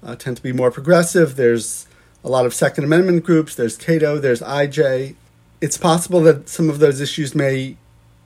uh, 0.04 0.16
tend 0.16 0.38
to 0.38 0.44
be 0.44 0.52
more 0.52 0.72
progressive. 0.72 1.36
There's 1.36 1.88
a 2.24 2.30
lot 2.30 2.46
of 2.46 2.54
Second 2.54 2.84
Amendment 2.84 3.24
groups. 3.24 3.56
There's 3.56 3.78
Cato, 3.78 4.18
there's 4.18 4.42
IJ. 4.42 5.16
It's 5.62 5.78
possible 5.78 6.22
that 6.22 6.50
some 6.50 6.70
of 6.70 6.80
those 6.80 7.00
issues 7.00 7.34
may, 7.34 7.78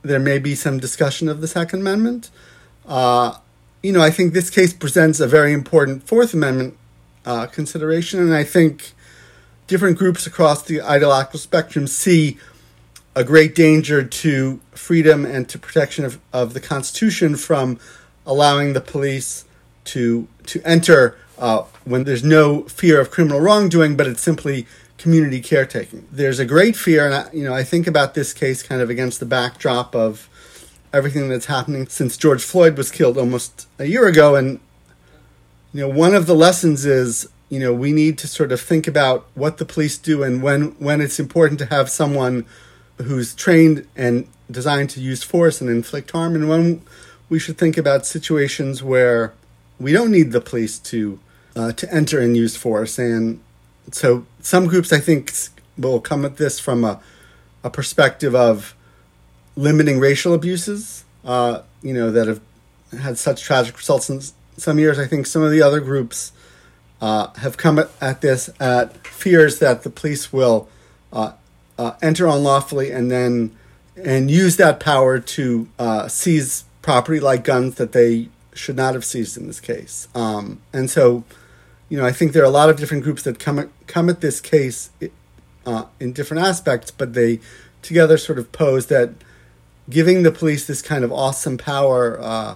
there 0.01 0.19
may 0.19 0.39
be 0.39 0.55
some 0.55 0.79
discussion 0.79 1.29
of 1.29 1.41
the 1.41 1.47
Second 1.47 1.81
Amendment. 1.81 2.29
Uh, 2.87 3.37
you 3.83 3.91
know, 3.91 4.01
I 4.01 4.09
think 4.09 4.33
this 4.33 4.49
case 4.49 4.73
presents 4.73 5.19
a 5.19 5.27
very 5.27 5.53
important 5.53 6.03
Fourth 6.03 6.33
Amendment 6.33 6.77
uh, 7.25 7.45
consideration, 7.47 8.19
and 8.19 8.33
I 8.33 8.43
think 8.43 8.93
different 9.67 9.97
groups 9.97 10.25
across 10.25 10.63
the 10.63 10.81
ideological 10.81 11.39
spectrum 11.39 11.85
see 11.85 12.37
a 13.15 13.23
great 13.23 13.53
danger 13.53 14.03
to 14.03 14.59
freedom 14.71 15.25
and 15.25 15.47
to 15.49 15.59
protection 15.59 16.05
of, 16.05 16.19
of 16.31 16.53
the 16.53 16.59
Constitution 16.59 17.35
from 17.35 17.79
allowing 18.25 18.73
the 18.73 18.81
police 18.81 19.45
to 19.85 20.27
to 20.45 20.61
enter 20.63 21.17
uh, 21.37 21.63
when 21.85 22.03
there's 22.03 22.23
no 22.23 22.63
fear 22.63 22.99
of 22.99 23.11
criminal 23.11 23.39
wrongdoing, 23.39 23.95
but 23.95 24.07
it's 24.07 24.21
simply 24.21 24.65
community 24.97 25.39
caretaking. 25.39 26.07
There's 26.11 26.39
a 26.39 26.45
great 26.45 26.75
fear, 26.75 27.05
and 27.05 27.13
I, 27.15 27.29
you 27.33 27.43
know 27.43 27.53
I 27.53 27.63
think 27.63 27.87
about 27.87 28.13
this 28.13 28.33
case 28.33 28.61
kind 28.63 28.81
of 28.81 28.89
against 28.89 29.19
the 29.19 29.25
backdrop 29.25 29.95
of 29.95 30.29
everything 30.93 31.29
that's 31.29 31.45
happening 31.45 31.87
since 31.87 32.17
George 32.17 32.43
Floyd 32.43 32.77
was 32.77 32.91
killed 32.91 33.17
almost 33.17 33.67
a 33.77 33.85
year 33.85 34.07
ago, 34.07 34.35
and 34.35 34.59
you 35.73 35.81
know 35.81 35.89
one 35.89 36.13
of 36.13 36.25
the 36.25 36.35
lessons 36.35 36.85
is 36.85 37.29
you 37.49 37.59
know 37.59 37.73
we 37.73 37.91
need 37.91 38.17
to 38.17 38.27
sort 38.27 38.51
of 38.51 38.61
think 38.61 38.87
about 38.87 39.27
what 39.35 39.57
the 39.57 39.65
police 39.65 39.97
do 39.97 40.23
and 40.23 40.41
when 40.41 40.71
when 40.79 41.01
it's 41.01 41.19
important 41.19 41.59
to 41.59 41.65
have 41.65 41.89
someone 41.89 42.45
who's 42.97 43.33
trained 43.33 43.87
and 43.95 44.27
designed 44.51 44.89
to 44.91 45.01
use 45.01 45.23
force 45.23 45.61
and 45.61 45.69
inflict 45.69 46.11
harm, 46.11 46.35
and 46.35 46.49
when 46.49 46.81
we 47.29 47.39
should 47.39 47.57
think 47.57 47.77
about 47.77 48.05
situations 48.05 48.83
where 48.83 49.33
we 49.79 49.91
don't 49.91 50.11
need 50.11 50.31
the 50.31 50.41
police 50.41 50.79
to 50.79 51.19
uh, 51.55 51.71
to 51.73 51.93
enter 51.93 52.19
and 52.19 52.35
use 52.35 52.55
force. 52.55 52.97
And 52.97 53.39
so 53.91 54.25
some 54.41 54.67
groups, 54.67 54.91
I 54.91 54.99
think, 54.99 55.33
will 55.77 55.99
come 55.99 56.25
at 56.25 56.37
this 56.37 56.59
from 56.59 56.83
a, 56.83 56.99
a 57.63 57.69
perspective 57.69 58.35
of 58.35 58.75
limiting 59.55 59.99
racial 59.99 60.33
abuses, 60.33 61.03
uh, 61.25 61.61
you 61.81 61.93
know, 61.93 62.11
that 62.11 62.27
have 62.27 62.41
had 62.99 63.17
such 63.17 63.43
tragic 63.43 63.77
results 63.77 64.09
some 64.59 64.79
years. 64.79 64.99
I 64.99 65.07
think 65.07 65.25
some 65.25 65.41
of 65.41 65.51
the 65.51 65.61
other 65.61 65.79
groups 65.79 66.31
uh, 67.01 67.27
have 67.37 67.57
come 67.57 67.79
at, 67.79 67.89
at, 68.01 68.21
this 68.21 68.49
at 68.59 69.07
fears 69.07 69.59
that 69.59 69.83
the 69.83 69.89
police 69.89 70.33
will 70.33 70.67
uh, 71.11 71.33
uh 71.77 71.93
enter 72.01 72.27
unlawfully 72.27 72.91
and 72.91 73.09
then 73.09 73.55
and 73.95 74.29
use 74.29 74.57
that 74.57 74.79
power 74.79 75.19
to 75.19 75.67
uh, 75.77 76.07
seize 76.07 76.65
property 76.81 77.19
like 77.19 77.43
guns 77.43 77.75
that 77.75 77.91
they 77.91 78.29
should 78.53 78.75
not 78.75 78.93
have 78.93 79.05
seized 79.05 79.37
in 79.37 79.47
this 79.47 79.59
case. 79.59 80.07
Um, 80.15 80.61
and 80.73 80.89
so, 80.89 81.23
you 81.87 81.97
know, 81.97 82.05
I 82.05 82.11
think 82.11 82.33
there 82.33 82.43
are 82.43 82.47
a 82.47 82.51
lot 82.51 82.69
of 82.69 82.77
different 82.77 83.03
groups 83.03 83.23
that 83.23 83.39
come 83.39 83.59
at, 83.59 83.69
come 83.87 84.09
at 84.09 84.21
this 84.21 84.41
case 84.41 84.89
uh, 85.65 85.85
in 85.99 86.13
different 86.13 86.43
aspects, 86.45 86.91
but 86.91 87.13
they 87.13 87.39
together 87.81 88.17
sort 88.17 88.39
of 88.39 88.51
pose 88.51 88.87
that 88.87 89.11
giving 89.89 90.23
the 90.23 90.31
police 90.31 90.65
this 90.65 90.81
kind 90.81 91.03
of 91.03 91.11
awesome 91.11 91.57
power 91.57 92.19
uh, 92.21 92.55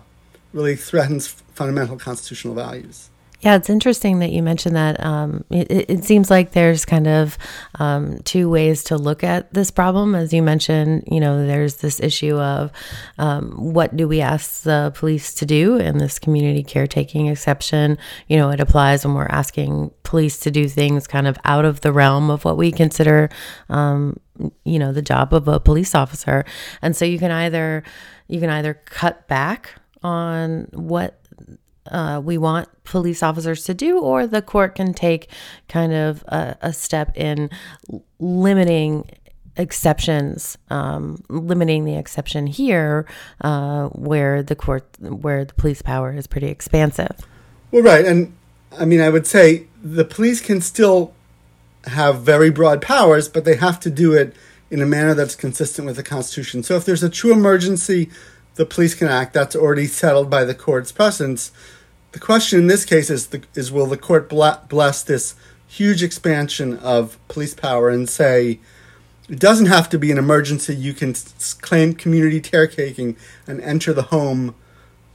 really 0.51 0.75
threatens 0.75 1.43
fundamental 1.53 1.98
constitutional 1.98 2.55
values. 2.55 3.10
Yeah, 3.43 3.57
it's 3.57 3.69
interesting 3.69 4.19
that 4.19 4.31
you 4.31 4.41
mentioned 4.41 4.77
that. 4.77 5.03
Um, 5.03 5.43
it, 5.50 5.89
it, 5.89 6.03
seems 6.05 6.31
like 6.31 6.51
there's 6.51 6.86
kind 6.86 7.07
of 7.07 7.38
um, 7.77 8.19
two 8.24 8.50
ways 8.50 8.86
to 8.86 8.98
look 8.98 9.22
at 9.22 9.53
this 9.53 9.69
problem. 9.69 10.15
As 10.15 10.31
you 10.31 10.41
mentioned, 10.41 11.03
you 11.12 11.19
know, 11.19 11.45
there's 11.45 11.75
this 11.77 12.00
issue 12.00 12.38
of 12.38 12.72
um, 13.17 13.51
what 13.51 13.98
do 13.98 14.07
we 14.07 14.22
ask 14.22 14.63
the 14.63 14.93
police 14.95 15.33
to 15.33 15.45
do 15.45 15.75
in 15.75 15.98
this 15.98 16.19
community 16.19 16.63
caretaking 16.63 17.27
exception. 17.27 17.98
You 18.29 18.38
know, 18.38 18.50
it 18.50 18.62
applies 18.62 19.05
when 19.05 19.13
we're 19.13 19.27
asking 19.27 19.91
police 20.03 20.39
to 20.39 20.50
do 20.50 20.69
things 20.69 21.05
kind 21.05 21.27
of 21.27 21.38
out 21.43 21.65
of 21.65 21.81
the 21.81 21.91
realm 21.91 22.29
of 22.29 22.45
what 22.45 22.55
we 22.55 22.72
consider, 22.72 23.29
um, 23.67 24.17
you 24.63 24.79
know, 24.79 24.93
the 24.93 25.01
job 25.01 25.33
of 25.33 25.50
a 25.50 25.60
police 25.60 25.93
officer. 25.93 26.45
And 26.81 26.95
so 26.95 27.03
you 27.03 27.19
can 27.19 27.31
either 27.31 27.83
you 28.29 28.39
can 28.39 28.50
either 28.50 28.75
cut 28.86 29.27
back 29.27 29.72
on 30.01 30.67
what 30.72 31.19
uh, 31.92 32.22
we 32.24 32.38
want 32.38 32.70
police 32.84 33.24
officers 33.24 33.63
to 33.66 33.74
do, 33.74 34.00
or 34.00 34.28
the 34.28 34.42
court 34.42 34.75
can 34.75 34.94
take 34.94 35.30
kind 35.68 35.94
of 35.94 36.24
a, 36.28 36.58
a 36.62 36.74
step 36.74 37.16
in 37.18 37.50
limiting 38.20 39.10
exceptions, 39.56 40.58
um, 40.70 41.24
limiting 41.30 41.86
the 41.86 41.96
exception 41.96 42.48
here, 42.48 43.06
uh, 43.42 43.88
where 43.90 44.42
the 44.42 44.56
court, 44.56 44.88
where 45.00 45.46
the 45.46 45.54
police 45.54 45.82
power 45.82 46.12
is 46.13 46.28
pretty 46.28 46.48
expansive. 46.48 47.20
Well, 47.72 47.84
right, 47.84 48.06
and 48.06 48.36
I 48.78 48.86
mean, 48.86 49.02
I 49.02 49.10
would 49.10 49.28
say 49.28 49.68
the 49.84 50.06
police 50.06 50.42
can 50.42 50.62
still 50.62 51.13
have 51.86 52.22
very 52.22 52.50
broad 52.50 52.82
powers, 52.82 53.28
but 53.28 53.46
they 53.46 53.56
have 53.56 53.80
to 53.82 53.90
do 53.90 54.13
it 54.13 54.36
in 54.72 54.82
a 54.82 54.86
manner 54.86 55.13
that's 55.13 55.36
consistent 55.36 55.86
with 55.86 55.98
the 55.98 56.04
Constitution. 56.04 56.63
So, 56.63 56.75
if 56.75 56.86
there's 56.86 57.04
a 57.04 57.10
true 57.10 57.32
emergency 57.32 58.10
the 58.55 58.65
police 58.65 58.95
can 58.95 59.07
act. 59.07 59.33
That's 59.33 59.55
already 59.55 59.88
settled 59.88 60.29
by 60.29 60.43
the 60.43 60.55
court's 60.55 60.91
precedents. 60.91 61.51
The 62.12 62.19
question 62.19 62.60
in 62.60 62.67
this 62.67 62.86
case 62.86 63.10
is, 63.10 63.27
the, 63.27 63.43
is 63.55 63.72
will 63.72 63.88
the 63.88 63.98
court 63.98 64.29
bless 64.29 65.03
this 65.03 65.36
huge 65.67 66.03
expansion 66.03 66.77
of 66.77 67.17
police 67.27 67.55
power 67.55 67.89
and 67.89 68.07
say 68.07 68.60
it 69.27 69.39
doesn't 69.39 69.65
have 69.65 69.89
to 69.89 69.98
be 69.98 70.12
an 70.12 70.17
emergency. 70.17 70.75
You 70.75 70.93
can 70.93 71.15
claim 71.62 71.93
community 71.93 72.39
caretaking 72.39 73.17
and 73.48 73.60
enter 73.62 73.93
the 73.93 74.03
home, 74.03 74.53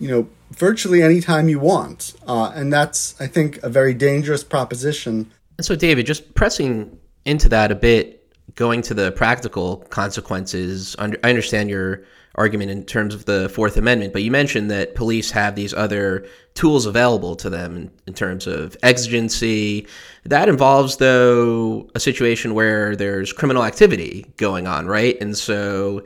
you 0.01 0.09
know, 0.11 0.29
virtually 0.51 1.03
anytime 1.03 1.49
you 1.49 1.61
want. 1.61 2.15
Uh, 2.27 2.51
and 2.55 2.73
that's, 2.73 3.21
I 3.21 3.27
think, 3.27 3.63
a 3.63 3.69
very 3.69 3.95
dangerous 3.95 4.43
proposition. 4.43 5.31
And 5.59 5.65
so, 5.65 5.77
David, 5.77 6.07
just 6.07 6.35
pressing 6.35 6.99
into 7.25 7.49
that 7.51 7.71
a 7.71 7.75
bit, 7.75 8.18
going 8.59 8.83
to 8.83 8.93
the 8.93 9.13
practical 9.13 9.77
consequences. 9.89 10.97
I 10.99 11.15
understand 11.23 11.71
your 11.71 12.03
argument 12.35 12.73
in 12.73 12.83
terms 12.85 13.15
of 13.15 13.25
the 13.25 13.49
Fourth 13.51 13.77
Amendment, 13.77 14.13
but 14.13 14.25
you 14.25 14.33
mentioned 14.33 14.69
that 14.73 14.97
police 14.97 15.31
have 15.31 15.55
these 15.55 15.73
other 15.73 16.27
tools 16.55 16.85
available 16.85 17.37
to 17.37 17.49
them 17.49 17.77
in, 17.77 17.91
in, 18.09 18.15
terms 18.15 18.49
of 18.49 18.77
exigency. 18.83 19.87
That 20.25 20.49
involves, 20.49 20.97
though, 20.97 21.89
a 21.95 22.01
situation 22.01 22.53
where 22.53 22.97
there's 22.97 23.33
criminal 23.33 23.65
activity 23.65 24.27
going 24.39 24.67
on, 24.67 24.89
right? 24.89 25.17
And 25.21 25.39
so 25.39 26.03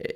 eh, 0.00 0.10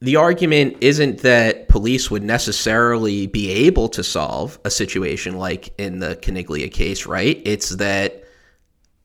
the 0.00 0.16
argument 0.16 0.78
isn't 0.80 1.18
that 1.18 1.68
police 1.68 2.10
would 2.10 2.22
necessarily 2.22 3.26
be 3.26 3.50
able 3.50 3.90
to 3.90 4.02
solve 4.02 4.58
a 4.64 4.70
situation 4.70 5.36
like 5.36 5.74
in 5.76 5.98
the 5.98 6.16
Caniglia 6.16 6.72
case, 6.72 7.04
right? 7.04 7.42
It's 7.44 7.70
that 7.76 8.24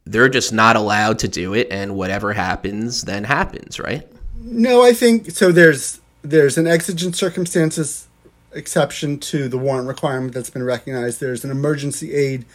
they're 0.05 0.29
just 0.29 0.53
not 0.53 0.75
allowed 0.75 1.19
to 1.19 1.27
do 1.27 1.53
it, 1.53 1.67
and 1.71 1.95
whatever 1.95 2.33
happens, 2.33 3.03
then 3.03 3.23
happens, 3.23 3.79
right? 3.79 4.07
No, 4.37 4.83
I 4.83 4.93
think 4.93 5.31
so. 5.31 5.51
There's 5.51 6.01
there's 6.21 6.57
an 6.57 6.67
exigent 6.67 7.15
circumstances 7.15 8.07
exception 8.53 9.19
to 9.19 9.47
the 9.47 9.57
warrant 9.57 9.87
requirement 9.87 10.33
that's 10.33 10.49
been 10.49 10.63
recognized. 10.63 11.19
There's 11.19 11.43
an 11.43 11.51
emergency 11.51 12.13
aid 12.13 12.45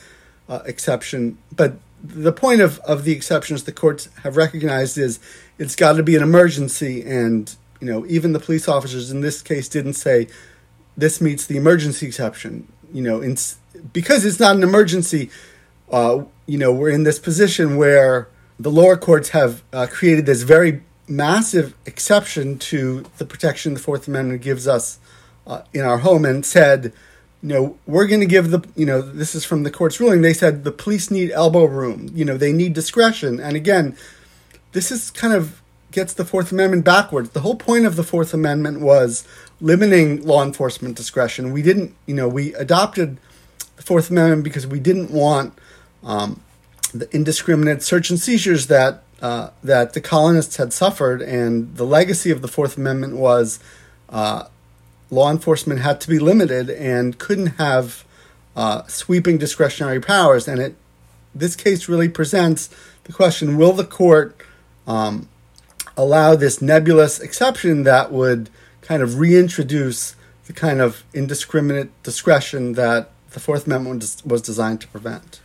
uh, 0.49 0.61
exception, 0.65 1.39
but 1.55 1.77
the 2.03 2.33
point 2.33 2.61
of, 2.61 2.79
of 2.81 3.05
the 3.05 3.13
exceptions 3.13 3.65
the 3.65 3.73
courts 3.73 4.09
have 4.23 4.37
recognized 4.37 4.97
is 4.97 5.19
it's 5.59 5.75
got 5.75 5.95
to 5.95 6.03
be 6.03 6.17
an 6.17 6.23
emergency, 6.23 7.03
and 7.03 7.55
you 7.81 7.87
know 7.87 8.07
even 8.07 8.33
the 8.33 8.41
police 8.41 8.69
officers 8.69 9.11
in 9.11 9.21
this 9.21 9.43
case 9.43 9.69
didn't 9.69 9.95
say 9.95 10.29
this 10.97 11.21
meets 11.21 11.47
the 11.47 11.57
emergency 11.57 12.07
exception. 12.07 12.71
You 12.93 13.03
know, 13.03 13.21
in, 13.21 13.37
because 13.93 14.25
it's 14.25 14.41
not 14.41 14.57
an 14.57 14.63
emergency. 14.63 15.31
Uh, 15.91 16.25
you 16.49 16.59
know, 16.59 16.73
we're 16.73 16.91
in 16.91 17.05
this 17.05 17.19
position 17.19 17.77
where 17.77 18.27
the 18.59 18.71
lower 18.71 18.97
courts 18.97 19.29
have 19.29 19.63
uh, 19.73 19.87
created 19.89 20.27
this 20.27 20.43
very 20.43 20.83
massive 21.07 21.75
exception 21.87 22.59
to 22.59 23.05
the 23.19 23.25
protection 23.27 23.75
the 23.75 23.81
Fourth 23.81 24.09
Amendment 24.09 24.41
gives 24.41 24.67
us 24.67 24.99
uh, 25.47 25.63
in 25.75 25.83
our 25.83 25.99
home 25.99 26.25
and 26.25 26.45
said, 26.45 26.93
you 27.43 27.51
know, 27.51 27.79
we're 27.87 28.07
going 28.07 28.21
to 28.21 28.27
give 28.27 28.51
the, 28.51 28.67
you 28.75 28.87
know, 28.87 29.01
this 29.03 29.35
is 29.35 29.45
from 29.45 29.63
the 29.63 29.71
court's 29.71 30.01
ruling. 30.01 30.23
They 30.23 30.33
said 30.33 30.65
the 30.65 30.73
police 30.73 31.11
need 31.11 31.31
elbow 31.31 31.67
room. 31.67 32.11
You 32.15 32.25
know, 32.25 32.39
they 32.39 32.53
need 32.53 32.73
discretion. 32.73 33.39
And 33.39 33.55
again, 33.55 33.97
this 34.73 34.91
is 34.91 35.11
kind 35.11 35.35
of 35.35 35.61
gets 35.91 36.15
the 36.15 36.25
Fourth 36.25 36.51
Amendment 36.51 36.85
backwards. 36.85 37.31
The 37.31 37.41
whole 37.41 37.57
point 37.57 37.85
of 37.85 37.97
the 37.97 38.05
Fourth 38.05 38.33
Amendment 38.33 38.81
was 38.81 39.27
limiting 39.61 40.23
law 40.27 40.43
enforcement 40.43 40.97
discretion. 40.97 41.53
We 41.53 41.63
didn't, 41.63 41.95
you 42.07 42.15
know, 42.15 42.29
we 42.29 42.55
adopted 42.55 43.19
the 43.77 43.83
Fourth 43.83 44.11
Amendment 44.11 44.45
because 44.45 44.67
we 44.67 44.81
didn't 44.81 45.11
want 45.11 45.53
um, 46.03 46.41
the 46.93 47.15
indiscriminate 47.15 47.83
search 47.83 48.11
and 48.11 48.19
seizures 48.19 48.67
that 48.69 49.03
uh, 49.21 49.51
that 49.65 49.95
the 49.95 50.01
colonists 50.01 50.57
had 50.57 50.73
suffered, 50.73 51.21
and 51.21 51.77
the 51.77 51.85
legacy 51.85 52.31
of 52.31 52.41
the 52.41 52.49
Fourth 52.49 52.77
Amendment 52.77 53.17
was 53.17 53.59
uh, 54.09 54.45
law 55.11 55.31
enforcement 55.31 55.81
had 55.81 56.01
to 56.01 56.09
be 56.09 56.19
limited 56.19 56.71
and 56.71 57.19
couldn't 57.19 57.59
have 57.59 58.05
uh, 58.55 58.87
sweeping 58.87 59.37
discretionary 59.37 60.01
powers. 60.01 60.47
And 60.47 60.61
it 60.61 60.77
this 61.35 61.57
case 61.57 61.89
really 61.89 62.09
presents 62.09 62.71
the 63.05 63.13
question: 63.13 63.57
Will 63.57 63.73
the 63.73 63.85
court 63.85 64.41
um, 64.87 65.29
allow 65.97 66.37
this 66.37 66.63
nebulous 66.63 67.19
exception 67.19 67.83
that 67.83 68.13
would 68.13 68.51
kind 68.83 69.03
of 69.03 69.19
reintroduce 69.19 70.15
the 70.47 70.53
kind 70.53 70.81
of 70.81 71.05
indiscriminate 71.13 71.91
discretion 72.03 72.73
that 72.75 73.11
the 73.31 73.41
Fourth 73.41 73.67
Amendment 73.67 74.23
was 74.25 74.41
designed 74.41 74.81
to 74.81 74.89
prevent? 74.89 75.41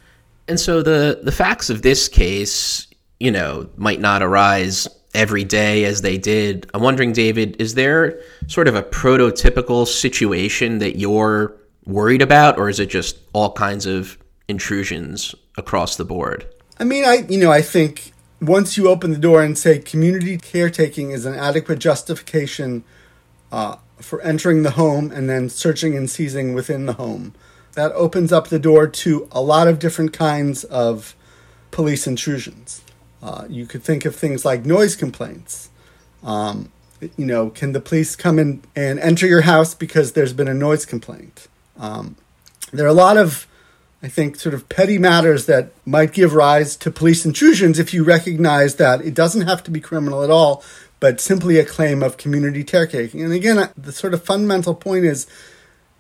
And 0.47 0.59
so 0.59 0.81
the 0.81 1.19
the 1.23 1.31
facts 1.31 1.69
of 1.69 1.81
this 1.81 2.07
case, 2.07 2.87
you 3.19 3.31
know, 3.31 3.69
might 3.77 3.99
not 3.99 4.21
arise 4.21 4.87
every 5.13 5.43
day 5.43 5.85
as 5.85 6.01
they 6.01 6.17
did. 6.17 6.69
I'm 6.73 6.81
wondering, 6.81 7.13
David, 7.13 7.55
is 7.59 7.75
there 7.75 8.19
sort 8.47 8.67
of 8.67 8.75
a 8.75 8.83
prototypical 8.83 9.87
situation 9.87 10.79
that 10.79 10.97
you're 10.97 11.55
worried 11.85 12.21
about, 12.21 12.57
or 12.57 12.69
is 12.69 12.79
it 12.79 12.89
just 12.89 13.17
all 13.33 13.51
kinds 13.51 13.85
of 13.85 14.17
intrusions 14.47 15.35
across 15.57 15.95
the 15.95 16.05
board? 16.05 16.47
I 16.79 16.83
mean, 16.83 17.05
I 17.05 17.25
you 17.29 17.39
know, 17.39 17.51
I 17.51 17.61
think 17.61 18.11
once 18.41 18.75
you 18.77 18.89
open 18.89 19.11
the 19.11 19.17
door 19.17 19.41
and 19.41 19.57
say 19.57 19.79
community 19.79 20.37
caretaking 20.37 21.11
is 21.11 21.25
an 21.25 21.35
adequate 21.35 21.79
justification 21.79 22.83
uh, 23.51 23.77
for 23.99 24.21
entering 24.21 24.63
the 24.63 24.71
home 24.71 25.11
and 25.11 25.29
then 25.29 25.47
searching 25.49 25.95
and 25.95 26.09
seizing 26.09 26.53
within 26.53 26.85
the 26.85 26.93
home, 26.93 27.33
that 27.73 27.91
opens 27.93 28.31
up 28.31 28.47
the 28.47 28.59
door 28.59 28.87
to 28.87 29.27
a 29.31 29.41
lot 29.41 29.67
of 29.67 29.79
different 29.79 30.13
kinds 30.13 30.63
of 30.65 31.15
police 31.71 32.05
intrusions. 32.07 32.83
Uh, 33.21 33.45
you 33.49 33.65
could 33.65 33.83
think 33.83 34.05
of 34.05 34.15
things 34.15 34.45
like 34.45 34.65
noise 34.65 34.95
complaints. 34.95 35.69
Um, 36.23 36.71
you 37.17 37.25
know, 37.25 37.49
can 37.49 37.73
the 37.73 37.79
police 37.79 38.15
come 38.15 38.39
in 38.39 38.63
and 38.75 38.99
enter 38.99 39.27
your 39.27 39.41
house 39.41 39.73
because 39.73 40.13
there's 40.13 40.33
been 40.33 40.47
a 40.47 40.53
noise 40.53 40.85
complaint? 40.85 41.47
Um, 41.77 42.15
there 42.71 42.85
are 42.85 42.89
a 42.89 42.93
lot 42.93 43.17
of, 43.17 43.47
I 44.01 44.07
think, 44.07 44.37
sort 44.37 44.53
of 44.53 44.69
petty 44.69 44.97
matters 44.97 45.45
that 45.47 45.71
might 45.85 46.13
give 46.13 46.33
rise 46.33 46.75
to 46.77 46.91
police 46.91 47.25
intrusions 47.25 47.79
if 47.79 47.93
you 47.93 48.03
recognize 48.03 48.75
that 48.75 49.01
it 49.01 49.13
doesn't 49.13 49.47
have 49.47 49.63
to 49.63 49.71
be 49.71 49.79
criminal 49.79 50.23
at 50.23 50.29
all, 50.29 50.63
but 50.99 51.19
simply 51.19 51.57
a 51.59 51.65
claim 51.65 52.01
of 52.03 52.17
community 52.17 52.63
caretaking. 52.63 53.21
And 53.21 53.33
again, 53.33 53.69
the 53.75 53.91
sort 53.91 54.13
of 54.13 54.23
fundamental 54.23 54.75
point 54.75 55.05
is 55.05 55.27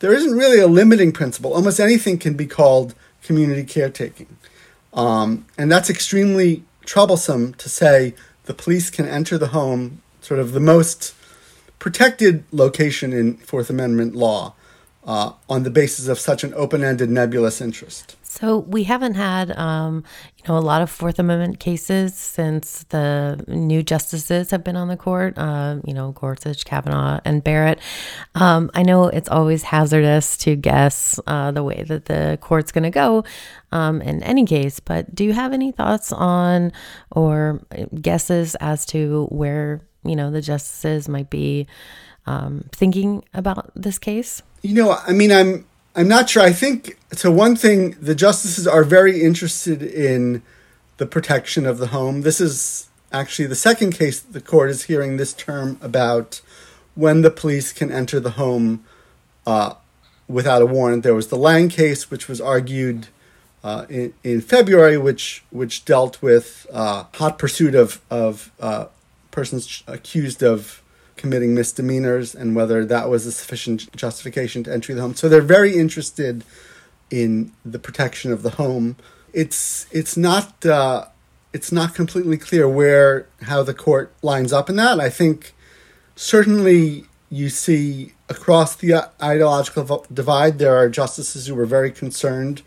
there 0.03 0.11
isn't 0.11 0.37
really 0.37 0.59
a 0.59 0.67
limiting 0.67 1.13
principle. 1.13 1.53
Almost 1.53 1.79
anything 1.79 2.17
can 2.17 2.33
be 2.33 2.45
called 2.45 2.93
community 3.23 3.63
caretaking. 3.63 4.35
Um, 4.93 5.45
and 5.57 5.71
that's 5.71 5.89
extremely 5.89 6.65
troublesome 6.83 7.53
to 7.53 7.69
say 7.69 8.13
the 8.43 8.53
police 8.53 8.89
can 8.89 9.07
enter 9.07 9.37
the 9.37 9.47
home, 9.47 10.01
sort 10.19 10.41
of 10.41 10.51
the 10.51 10.59
most 10.59 11.15
protected 11.79 12.43
location 12.51 13.13
in 13.13 13.37
Fourth 13.37 13.69
Amendment 13.69 14.13
law, 14.13 14.55
uh, 15.07 15.31
on 15.49 15.63
the 15.63 15.69
basis 15.69 16.09
of 16.09 16.19
such 16.19 16.43
an 16.43 16.53
open-ended, 16.53 17.09
nebulous 17.09 17.61
interest. 17.61 18.17
So 18.33 18.57
we 18.57 18.85
haven't 18.85 19.13
had, 19.13 19.55
um, 19.59 20.03
you 20.37 20.43
know, 20.47 20.57
a 20.57 20.59
lot 20.59 20.81
of 20.81 20.89
Fourth 20.89 21.19
Amendment 21.19 21.59
cases 21.59 22.15
since 22.15 22.83
the 22.89 23.45
new 23.47 23.83
justices 23.83 24.49
have 24.49 24.63
been 24.63 24.75
on 24.75 24.87
the 24.87 24.97
court. 24.97 25.37
Uh, 25.37 25.77
you 25.85 25.93
know, 25.93 26.13
Gorsuch, 26.13 26.65
Kavanaugh, 26.65 27.19
and 27.25 27.43
Barrett. 27.43 27.77
Um, 28.33 28.71
I 28.73 28.81
know 28.81 29.03
it's 29.05 29.29
always 29.29 29.61
hazardous 29.61 30.35
to 30.37 30.55
guess 30.55 31.19
uh, 31.27 31.51
the 31.51 31.61
way 31.61 31.83
that 31.83 32.05
the 32.05 32.39
court's 32.41 32.71
going 32.71 32.85
to 32.85 32.89
go 32.89 33.23
um, 33.71 34.01
in 34.01 34.23
any 34.23 34.47
case. 34.47 34.79
But 34.79 35.13
do 35.13 35.23
you 35.23 35.33
have 35.33 35.53
any 35.53 35.71
thoughts 35.71 36.11
on 36.11 36.71
or 37.11 37.61
guesses 38.01 38.55
as 38.55 38.83
to 38.87 39.27
where 39.29 39.81
you 40.03 40.15
know 40.15 40.31
the 40.31 40.41
justices 40.41 41.07
might 41.07 41.29
be 41.29 41.67
um, 42.25 42.65
thinking 42.71 43.23
about 43.35 43.71
this 43.75 43.99
case? 43.99 44.41
You 44.63 44.73
know, 44.73 44.97
I 45.05 45.11
mean, 45.11 45.31
I'm 45.31 45.65
I'm 45.95 46.07
not 46.07 46.29
sure. 46.29 46.41
I 46.41 46.51
think 46.51 46.97
so. 47.11 47.31
One 47.31 47.55
thing, 47.55 47.91
the 48.01 48.15
justices 48.15 48.67
are 48.67 48.83
very 48.83 49.21
interested 49.21 49.83
in 49.83 50.41
the 50.97 51.05
protection 51.05 51.65
of 51.65 51.77
the 51.77 51.87
home. 51.87 52.21
This 52.21 52.41
is 52.41 52.87
actually 53.11 53.47
the 53.47 53.55
second 53.55 53.91
case 53.91 54.19
the 54.19 54.41
court 54.41 54.71
is 54.71 54.83
hearing 54.83 55.17
this 55.17 55.33
term 55.33 55.77
about 55.81 56.41
when 56.95 57.21
the 57.21 57.29
police 57.29 57.71
can 57.71 57.91
enter 57.91 58.19
the 58.19 58.31
home 58.31 58.83
uh, 59.45 59.75
without 60.27 60.61
a 60.61 60.65
warrant. 60.65 61.03
There 61.03 61.13
was 61.13 61.27
the 61.27 61.37
Lange 61.37 61.69
case, 61.69 62.09
which 62.09 62.27
was 62.27 62.41
argued 62.41 63.07
uh, 63.63 63.85
in, 63.87 64.13
in 64.23 64.41
February, 64.41 64.97
which 64.97 65.43
which 65.51 65.85
dealt 65.85 66.21
with 66.21 66.65
uh, 66.73 67.05
hot 67.13 67.37
pursuit 67.37 67.75
of 67.75 68.01
of 68.09 68.51
uh, 68.59 68.85
persons 69.31 69.83
accused 69.87 70.43
of 70.43 70.82
committing 71.15 71.53
misdemeanors 71.53 72.33
and 72.35 72.55
whether 72.55 72.85
that 72.85 73.09
was 73.09 73.25
a 73.25 73.31
sufficient 73.31 73.91
justification 73.95 74.63
to 74.63 74.73
entry 74.73 74.95
the 74.95 75.01
home. 75.01 75.15
So 75.15 75.29
they're 75.29 75.41
very 75.41 75.77
interested 75.77 76.43
in 77.09 77.51
the 77.63 77.79
protection 77.79 78.31
of 78.31 78.43
the 78.43 78.51
home. 78.51 78.95
It's 79.33 79.87
it's 79.91 80.17
not 80.17 80.65
uh, 80.65 81.05
it's 81.53 81.71
not 81.71 81.93
completely 81.93 82.37
clear 82.37 82.67
where 82.67 83.27
how 83.43 83.63
the 83.63 83.73
court 83.73 84.11
lines 84.21 84.51
up 84.51 84.69
in 84.69 84.75
that. 84.77 84.99
I 84.99 85.09
think 85.09 85.53
certainly 86.15 87.05
you 87.29 87.49
see 87.49 88.13
across 88.29 88.75
the 88.75 89.09
ideological 89.21 90.05
divide 90.11 90.59
there 90.59 90.75
are 90.75 90.89
justices 90.89 91.47
who 91.47 91.55
were 91.55 91.65
very 91.65 91.91
concerned 91.91 92.61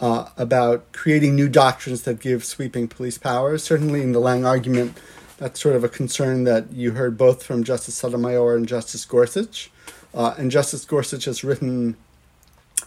uh, 0.00 0.28
about 0.36 0.92
creating 0.92 1.34
new 1.34 1.48
doctrines 1.48 2.02
that 2.02 2.20
give 2.20 2.44
sweeping 2.44 2.88
police 2.88 3.18
powers. 3.18 3.62
Certainly 3.62 4.02
in 4.02 4.12
the 4.12 4.20
Lange 4.20 4.44
argument 4.44 4.96
that's 5.38 5.60
sort 5.60 5.76
of 5.76 5.84
a 5.84 5.88
concern 5.88 6.44
that 6.44 6.72
you 6.72 6.92
heard 6.92 7.16
both 7.16 7.42
from 7.42 7.64
Justice 7.64 7.94
Sotomayor 7.94 8.56
and 8.56 8.68
Justice 8.68 9.04
Gorsuch. 9.04 9.70
Uh, 10.12 10.34
and 10.36 10.50
Justice 10.50 10.84
Gorsuch 10.84 11.24
has 11.26 11.44
written, 11.44 11.96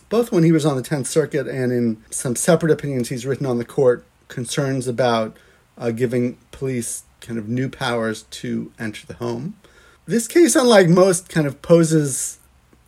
both 0.09 0.31
when 0.31 0.43
he 0.43 0.51
was 0.51 0.65
on 0.65 0.75
the 0.75 0.81
Tenth 0.81 1.07
Circuit 1.07 1.47
and 1.47 1.71
in 1.71 2.03
some 2.09 2.35
separate 2.35 2.71
opinions 2.71 3.09
he's 3.09 3.25
written 3.25 3.45
on 3.45 3.57
the 3.57 3.65
court, 3.65 4.05
concerns 4.27 4.87
about 4.87 5.37
uh, 5.77 5.91
giving 5.91 6.37
police 6.51 7.03
kind 7.21 7.39
of 7.39 7.47
new 7.47 7.69
powers 7.69 8.23
to 8.23 8.71
enter 8.77 9.05
the 9.07 9.13
home. 9.15 9.55
This 10.05 10.27
case, 10.27 10.55
unlike 10.55 10.89
most, 10.89 11.29
kind 11.29 11.47
of 11.47 11.61
poses 11.61 12.39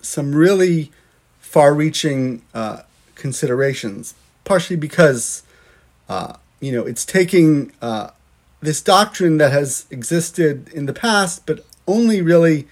some 0.01 0.35
really 0.35 0.91
far 1.39 1.73
reaching 1.73 2.41
uh, 2.53 2.81
considerations, 3.15 4.15
partially 4.43 4.75
because, 4.75 5.43
uh, 6.09 6.33
you 6.59 6.71
know, 6.71 6.85
it's 6.85 7.05
taking 7.05 7.71
uh, 7.81 8.09
this 8.63 8.81
doctrine 8.81 9.37
that 9.37 9.51
has 9.51 9.85
existed 9.89 10.69
in 10.69 10.85
the 10.85 10.93
past, 10.93 11.45
but 11.45 11.65
only 11.87 12.21
really 12.21 12.67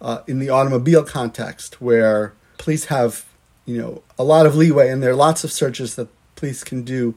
uh, 0.00 0.20
in 0.26 0.38
the 0.38 0.50
automobile 0.50 1.04
context, 1.04 1.80
where 1.80 2.32
police 2.58 2.86
have 2.86 3.24
you 3.64 3.78
know 3.78 4.02
a 4.18 4.24
lot 4.24 4.46
of 4.46 4.56
leeway, 4.56 4.90
and 4.90 5.02
there 5.02 5.10
are 5.10 5.16
lots 5.16 5.44
of 5.44 5.52
searches 5.52 5.94
that 5.96 6.08
police 6.34 6.64
can 6.64 6.82
do 6.82 7.14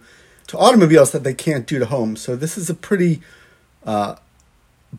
to 0.48 0.58
automobiles 0.58 1.12
that 1.12 1.24
they 1.24 1.34
can't 1.34 1.68
do 1.68 1.80
to 1.80 1.86
homes. 1.86 2.22
So 2.22 2.36
this 2.36 2.58
is 2.58 2.70
a 2.70 2.74
pretty 2.74 3.22
uh, 3.86 4.16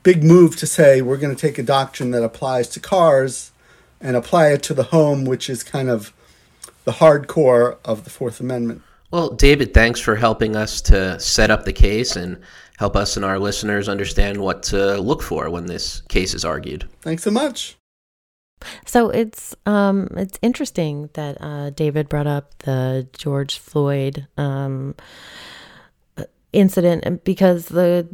big 0.02 0.22
move 0.22 0.56
to 0.56 0.66
say 0.66 1.02
we're 1.02 1.16
going 1.16 1.34
to 1.34 1.40
take 1.40 1.58
a 1.58 1.62
doctrine 1.62 2.10
that 2.12 2.22
applies 2.22 2.68
to 2.70 2.80
cars 2.80 3.50
and 4.00 4.16
apply 4.16 4.48
it 4.48 4.62
to 4.64 4.74
the 4.74 4.84
home, 4.84 5.24
which 5.24 5.50
is 5.50 5.62
kind 5.62 5.90
of 5.90 6.12
the 6.84 6.92
hardcore 6.92 7.76
of 7.84 8.04
the 8.04 8.10
Fourth 8.10 8.40
Amendment. 8.40 8.82
Well, 9.10 9.30
David, 9.30 9.74
thanks 9.74 9.98
for 9.98 10.14
helping 10.14 10.54
us 10.54 10.80
to 10.82 11.18
set 11.18 11.50
up 11.50 11.64
the 11.64 11.72
case 11.72 12.14
and 12.14 12.40
help 12.80 12.96
us 12.96 13.14
and 13.14 13.26
our 13.26 13.38
listeners 13.38 13.90
understand 13.90 14.40
what 14.40 14.62
to 14.62 14.98
look 14.98 15.22
for 15.22 15.50
when 15.50 15.66
this 15.66 16.00
case 16.08 16.32
is 16.32 16.46
argued. 16.46 16.88
Thanks 17.02 17.22
so 17.22 17.30
much. 17.30 17.76
So 18.86 19.10
it's 19.10 19.54
um, 19.66 20.08
it's 20.16 20.38
interesting 20.40 21.10
that 21.12 21.36
uh, 21.42 21.70
David 21.70 22.08
brought 22.08 22.26
up 22.26 22.58
the 22.60 23.06
George 23.12 23.58
Floyd 23.58 24.26
um, 24.38 24.94
incident 26.54 27.22
because 27.22 27.66
the 27.66 28.08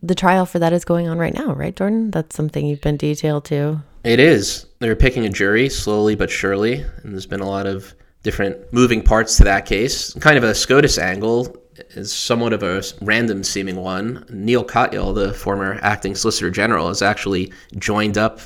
the 0.00 0.14
trial 0.14 0.46
for 0.46 0.60
that 0.60 0.72
is 0.72 0.84
going 0.84 1.08
on 1.08 1.18
right 1.18 1.34
now, 1.34 1.52
right, 1.54 1.74
Jordan? 1.74 2.12
That's 2.12 2.36
something 2.36 2.66
you've 2.66 2.80
been 2.80 2.96
detailed 2.96 3.44
to. 3.46 3.82
It 4.04 4.20
is. 4.20 4.66
They're 4.78 4.94
picking 4.94 5.24
a 5.24 5.28
jury 5.28 5.68
slowly 5.68 6.14
but 6.14 6.30
surely, 6.30 6.84
and 7.02 7.12
there's 7.12 7.26
been 7.26 7.40
a 7.40 7.48
lot 7.48 7.66
of 7.66 7.94
different 8.22 8.72
moving 8.72 9.02
parts 9.02 9.36
to 9.38 9.44
that 9.44 9.66
case. 9.66 10.14
Kind 10.14 10.38
of 10.38 10.44
a 10.44 10.54
SCOTUS 10.54 10.98
angle 10.98 11.56
is 11.90 12.12
somewhat 12.12 12.52
of 12.52 12.62
a 12.62 12.82
random 13.00 13.42
seeming 13.44 13.76
one. 13.76 14.24
Neil 14.30 14.64
Katyal, 14.64 15.14
the 15.14 15.32
former 15.32 15.78
acting 15.82 16.14
Solicitor 16.14 16.50
General, 16.50 16.88
has 16.88 17.02
actually 17.02 17.52
joined 17.76 18.18
up 18.18 18.40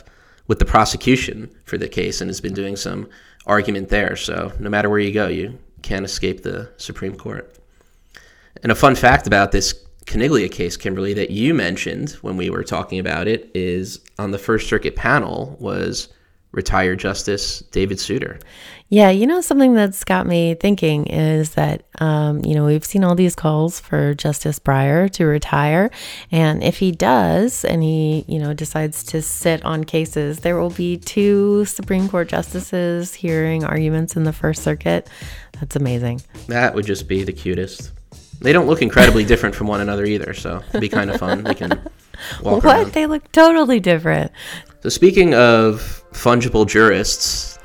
with 0.48 0.58
the 0.58 0.64
prosecution 0.64 1.50
for 1.64 1.78
the 1.78 1.88
case 1.88 2.20
and 2.20 2.28
has 2.28 2.40
been 2.40 2.54
doing 2.54 2.76
some 2.76 3.08
argument 3.46 3.88
there. 3.88 4.16
So 4.16 4.52
no 4.58 4.70
matter 4.70 4.88
where 4.88 4.98
you 4.98 5.12
go, 5.12 5.28
you 5.28 5.58
can't 5.82 6.04
escape 6.04 6.42
the 6.42 6.70
Supreme 6.76 7.16
Court. 7.16 7.56
And 8.62 8.70
a 8.70 8.76
fun 8.76 8.94
fact 8.94 9.26
about 9.26 9.52
this 9.52 9.74
Caniglia 10.06 10.50
case, 10.50 10.76
Kimberly, 10.76 11.14
that 11.14 11.30
you 11.30 11.54
mentioned 11.54 12.10
when 12.22 12.36
we 12.36 12.50
were 12.50 12.64
talking 12.64 12.98
about 12.98 13.28
it, 13.28 13.50
is 13.54 14.00
on 14.18 14.30
the 14.30 14.38
First 14.38 14.68
Circuit 14.68 14.96
panel 14.96 15.56
was 15.60 16.08
retired 16.52 16.98
Justice 16.98 17.60
David 17.70 17.98
Souter. 17.98 18.38
Yeah, 18.88 19.08
you 19.08 19.26
know, 19.26 19.40
something 19.40 19.72
that's 19.72 20.04
got 20.04 20.26
me 20.26 20.54
thinking 20.54 21.06
is 21.06 21.54
that, 21.54 21.82
um, 21.98 22.44
you 22.44 22.54
know, 22.54 22.66
we've 22.66 22.84
seen 22.84 23.04
all 23.04 23.14
these 23.14 23.34
calls 23.34 23.80
for 23.80 24.12
Justice 24.12 24.58
Breyer 24.58 25.10
to 25.12 25.24
retire. 25.24 25.90
And 26.30 26.62
if 26.62 26.76
he 26.76 26.92
does 26.92 27.64
and 27.64 27.82
he, 27.82 28.26
you 28.28 28.38
know, 28.38 28.52
decides 28.52 29.02
to 29.04 29.22
sit 29.22 29.64
on 29.64 29.84
cases, 29.84 30.40
there 30.40 30.60
will 30.60 30.68
be 30.68 30.98
two 30.98 31.64
Supreme 31.64 32.06
Court 32.06 32.28
justices 32.28 33.14
hearing 33.14 33.64
arguments 33.64 34.14
in 34.14 34.24
the 34.24 34.32
First 34.32 34.62
Circuit. 34.62 35.08
That's 35.58 35.74
amazing. 35.74 36.20
That 36.48 36.74
would 36.74 36.84
just 36.84 37.08
be 37.08 37.24
the 37.24 37.32
cutest. 37.32 37.92
They 38.40 38.52
don't 38.52 38.66
look 38.66 38.82
incredibly 38.82 39.24
different 39.24 39.54
from 39.54 39.68
one 39.68 39.80
another 39.80 40.04
either, 40.04 40.34
so 40.34 40.62
it'd 40.68 40.82
be 40.82 40.90
kind 40.90 41.10
of 41.10 41.18
fun. 41.18 41.44
They 41.44 41.54
can 41.54 41.70
walk 42.42 42.62
what? 42.62 42.64
around. 42.64 42.92
They 42.92 43.06
look 43.06 43.32
totally 43.32 43.80
different. 43.80 44.32
So 44.82 44.88
speaking 44.88 45.34
of 45.34 46.02
fungible 46.12 46.66
jurists, 46.66 47.58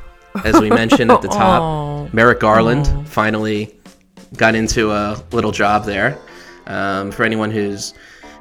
as 0.44 0.60
we 0.60 0.70
mentioned 0.70 1.12
at 1.12 1.22
the 1.22 1.28
top, 1.44 1.62
Oh. 1.62 2.10
Merrick 2.14 2.40
Garland 2.40 2.88
Oh. 2.94 3.04
finally 3.06 3.76
got 4.36 4.56
into 4.56 4.92
a 4.92 5.22
little 5.32 5.52
job 5.52 5.86
there. 5.86 6.18
Um, 6.68 7.12
for 7.12 7.24
anyone 7.24 7.50
who's 7.50 7.94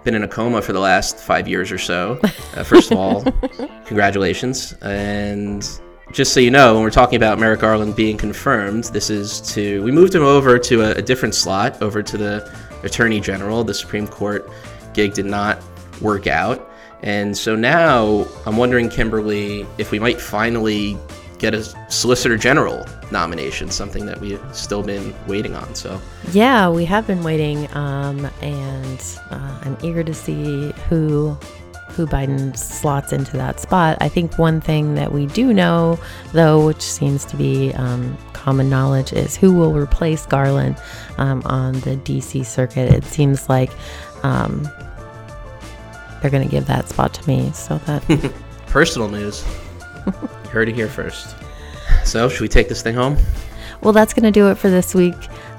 been 0.05 0.15
in 0.15 0.23
a 0.25 0.29
coma 0.29 0.61
for 0.61 0.73
the 0.73 0.81
last 0.81 1.19
five 1.19 1.49
years 1.49 1.73
or 1.73 1.79
so, 1.79 2.21
uh, 2.57 2.63
first 2.65 2.91
of 2.91 2.99
all, 2.99 3.23
congratulations. 3.87 4.75
And 4.83 5.67
just 6.13 6.33
so 6.35 6.41
you 6.41 6.51
know, 6.51 6.75
when 6.75 6.83
we're 6.83 6.91
talking 6.91 7.17
about 7.17 7.39
Merrick 7.39 7.61
Garland 7.61 7.97
being 7.97 8.17
confirmed, 8.17 8.85
this 8.85 9.11
is 9.11 9.41
to 9.55 9.83
we 9.85 9.91
moved 9.91 10.15
him 10.15 10.23
over 10.23 10.59
to 10.59 10.83
a, 10.83 10.91
a 10.97 11.03
different 11.03 11.35
slot, 11.35 11.81
over 11.83 12.03
to 12.03 12.17
the 12.19 12.53
Attorney 12.83 13.21
General. 13.21 13.65
The 13.65 13.75
Supreme 13.75 14.07
Court 14.07 14.49
gig 14.93 15.15
did 15.15 15.27
not 15.27 15.63
work 16.01 16.27
out. 16.27 16.71
And 17.03 17.37
so 17.37 17.55
now 17.55 18.27
I'm 18.47 18.57
wondering, 18.57 18.89
Kimberly, 18.89 19.67
if 19.79 19.91
we 19.91 19.99
might 19.99 20.21
finally 20.21 20.97
get 21.39 21.55
a 21.55 21.63
Solicitor 21.91 22.37
General 22.37 22.87
nomination, 23.11 23.71
something 23.71 24.07
that 24.07 24.21
we've 24.21 24.41
still 24.53 24.83
been 24.83 25.15
waiting 25.27 25.55
on. 25.55 25.75
So, 25.75 26.01
yeah, 26.33 26.69
we 26.69 26.85
have 26.87 27.07
been 27.07 27.23
waiting, 27.23 27.71
um, 27.77 28.31
and 28.41 29.19
uh, 29.31 29.61
I'm 29.63 29.77
eager 29.83 30.03
to 30.03 30.15
see 30.15 30.73
who 30.89 31.37
who 31.89 32.07
Biden 32.07 32.55
slots 32.57 33.11
into 33.11 33.39
that 33.39 33.59
spot. 33.59 33.97
I 34.03 34.11
think 34.11 34.39
one 34.39 34.61
thing 34.61 34.97
that 34.97 35.13
we 35.13 35.27
do 35.27 35.55
know, 35.55 35.99
though, 36.33 36.67
which 36.67 36.83
seems 36.83 37.25
to 37.27 37.37
be 37.37 37.73
um, 37.73 38.19
common 38.35 38.69
knowledge, 38.69 39.15
is 39.15 39.35
who 39.35 39.55
will 39.55 39.73
replace 39.73 40.27
Garland 40.27 40.77
um, 41.17 41.43
on 41.47 41.73
the 41.81 41.97
DC 41.97 42.45
circuit. 42.45 42.93
It 42.93 43.05
seems 43.05 43.49
like 43.49 43.71
um, 44.23 44.69
they're 46.21 46.31
going 46.31 46.45
to 46.45 46.51
give 46.51 46.67
that 46.67 46.89
spot 46.89 47.15
to 47.15 47.29
me. 47.29 47.51
So 47.53 47.79
that 47.87 48.33
personal 48.67 49.09
news. 49.09 49.45
you 50.07 50.13
heard 50.51 50.69
it 50.69 50.75
here 50.75 50.89
first. 50.89 51.35
So, 52.05 52.29
should 52.29 52.41
we 52.41 52.49
take 52.49 52.69
this 52.69 52.83
thing 52.83 52.95
home? 52.95 53.17
Well, 53.83 53.93
that's 53.93 54.15
going 54.15 54.25
to 54.25 54.31
do 54.31 54.49
it 54.51 54.57
for 54.57 54.71
this 54.71 54.95
week. 54.95 55.15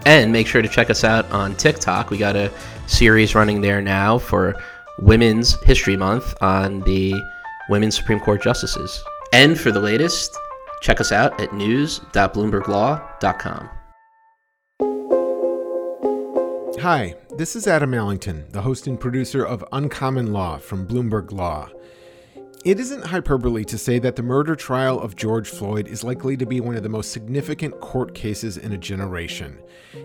And 0.06 0.32
make 0.32 0.48
sure 0.48 0.62
to 0.62 0.68
check 0.68 0.90
us 0.90 1.04
out 1.04 1.30
on 1.32 1.56
TikTok. 1.56 2.10
We 2.10 2.18
got 2.18 2.36
a 2.36 2.52
series 2.88 3.36
running 3.36 3.62
there 3.62 3.82
now 3.82 4.18
for 4.18 4.56
Women's 5.00 5.62
History 5.64 5.98
Month 5.98 6.34
on 6.42 6.82
the 6.82 7.14
Women's 7.70 7.96
Supreme 7.96 8.20
Court 8.20 8.42
Justices. 8.42 9.04
And 9.34 9.60
for 9.60 9.72
the 9.72 9.80
latest, 9.82 10.36
check 10.82 11.02
us 11.02 11.12
out 11.12 11.40
at 11.42 11.54
news.bloomberglaw.com. 11.54 13.70
Hi, 16.82 17.16
this 17.36 17.56
is 17.56 17.66
Adam 17.66 17.96
Allington, 17.96 18.46
the 18.52 18.62
host 18.62 18.86
and 18.86 19.00
producer 19.00 19.44
of 19.44 19.66
Uncommon 19.72 20.32
Law 20.32 20.60
from 20.60 20.86
Bloomberg 20.86 21.32
Law. 21.32 21.70
It 22.66 22.80
isn't 22.80 23.08
hyperbole 23.08 23.64
to 23.64 23.80
say 23.80 23.98
that 23.98 24.16
the 24.16 24.22
murder 24.22 24.56
trial 24.56 25.00
of 25.00 25.16
George 25.16 25.50
Floyd 25.50 25.88
is 25.88 26.04
likely 26.04 26.38
to 26.38 26.46
be 26.46 26.62
one 26.62 26.76
of 26.76 26.84
the 26.84 26.90
most 26.90 27.12
significant 27.12 27.80
court 27.82 28.14
cases 28.14 28.58
in 28.58 28.74
a 28.74 28.78
generation. 28.78 29.58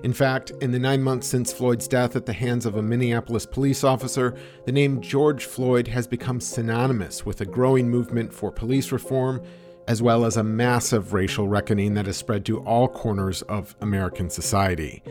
In 0.02 0.14
fact, 0.14 0.52
in 0.62 0.72
the 0.72 0.78
nine 0.78 1.02
months 1.02 1.28
since 1.28 1.52
Floyd's 1.52 1.86
death 1.86 2.16
at 2.16 2.24
the 2.24 2.32
hands 2.32 2.64
of 2.64 2.76
a 2.76 2.82
Minneapolis 2.82 3.44
police 3.44 3.84
officer, 3.84 4.34
the 4.64 4.72
name 4.72 5.02
George 5.02 5.44
Floyd 5.44 5.88
has 5.88 6.06
become 6.06 6.40
synonymous 6.40 7.26
with 7.26 7.42
a 7.42 7.46
growing 7.46 7.90
movement 7.90 8.32
for 8.32 8.50
police 8.50 8.92
reform, 8.92 9.42
as 9.88 10.00
well 10.00 10.24
as 10.24 10.38
a 10.38 10.42
massive 10.42 11.12
racial 11.12 11.48
reckoning 11.48 11.92
that 11.92 12.06
has 12.06 12.16
spread 12.16 12.46
to 12.46 12.60
all 12.60 12.88
corners 12.88 13.42
of 13.42 13.76
American 13.82 14.30
society. 14.30 15.02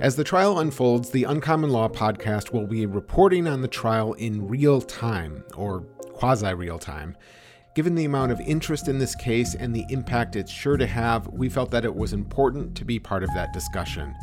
As 0.00 0.16
the 0.16 0.24
trial 0.24 0.60
unfolds, 0.60 1.10
the 1.10 1.24
Uncommon 1.24 1.68
Law 1.68 1.86
podcast 1.86 2.54
will 2.54 2.66
be 2.66 2.86
reporting 2.86 3.46
on 3.46 3.60
the 3.60 3.68
trial 3.68 4.14
in 4.14 4.48
real 4.48 4.80
time, 4.80 5.44
or 5.54 5.82
quasi 6.14 6.54
real 6.54 6.78
time. 6.78 7.14
Given 7.74 7.94
the 7.94 8.06
amount 8.06 8.32
of 8.32 8.40
interest 8.40 8.88
in 8.88 8.98
this 8.98 9.14
case 9.14 9.54
and 9.54 9.76
the 9.76 9.84
impact 9.90 10.36
it's 10.36 10.50
sure 10.50 10.78
to 10.78 10.86
have, 10.86 11.28
we 11.28 11.50
felt 11.50 11.70
that 11.72 11.84
it 11.84 11.94
was 11.94 12.14
important 12.14 12.74
to 12.76 12.84
be 12.86 12.98
part 12.98 13.22
of 13.22 13.28
that 13.34 13.52
discussion. 13.52 14.14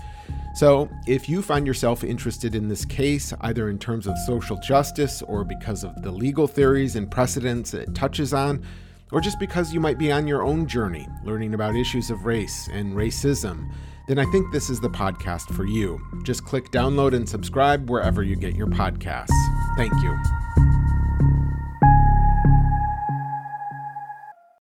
So, 0.55 0.89
if 1.05 1.29
you 1.29 1.43
find 1.43 1.67
yourself 1.67 2.03
interested 2.03 2.55
in 2.55 2.67
this 2.67 2.83
case, 2.83 3.31
either 3.41 3.69
in 3.69 3.77
terms 3.77 4.07
of 4.07 4.17
social 4.25 4.57
justice 4.57 5.21
or 5.21 5.43
because 5.43 5.83
of 5.83 6.01
the 6.01 6.09
legal 6.09 6.47
theories 6.47 6.95
and 6.95 7.09
precedents 7.09 7.75
it 7.75 7.93
touches 7.93 8.33
on, 8.33 8.63
or 9.11 9.21
just 9.21 9.39
because 9.39 9.71
you 9.71 9.79
might 9.79 9.99
be 9.99 10.11
on 10.11 10.25
your 10.25 10.41
own 10.41 10.67
journey 10.67 11.07
learning 11.23 11.53
about 11.53 11.75
issues 11.75 12.09
of 12.09 12.25
race 12.25 12.67
and 12.73 12.95
racism, 12.95 13.71
then 14.07 14.17
I 14.19 14.25
think 14.25 14.51
this 14.51 14.69
is 14.69 14.79
the 14.79 14.89
podcast 14.89 15.53
for 15.53 15.65
you. 15.65 16.01
Just 16.23 16.45
click 16.45 16.71
download 16.71 17.13
and 17.13 17.27
subscribe 17.27 17.89
wherever 17.89 18.23
you 18.23 18.35
get 18.35 18.55
your 18.55 18.67
podcasts. 18.67 19.29
Thank 19.77 19.93
you. 20.01 20.46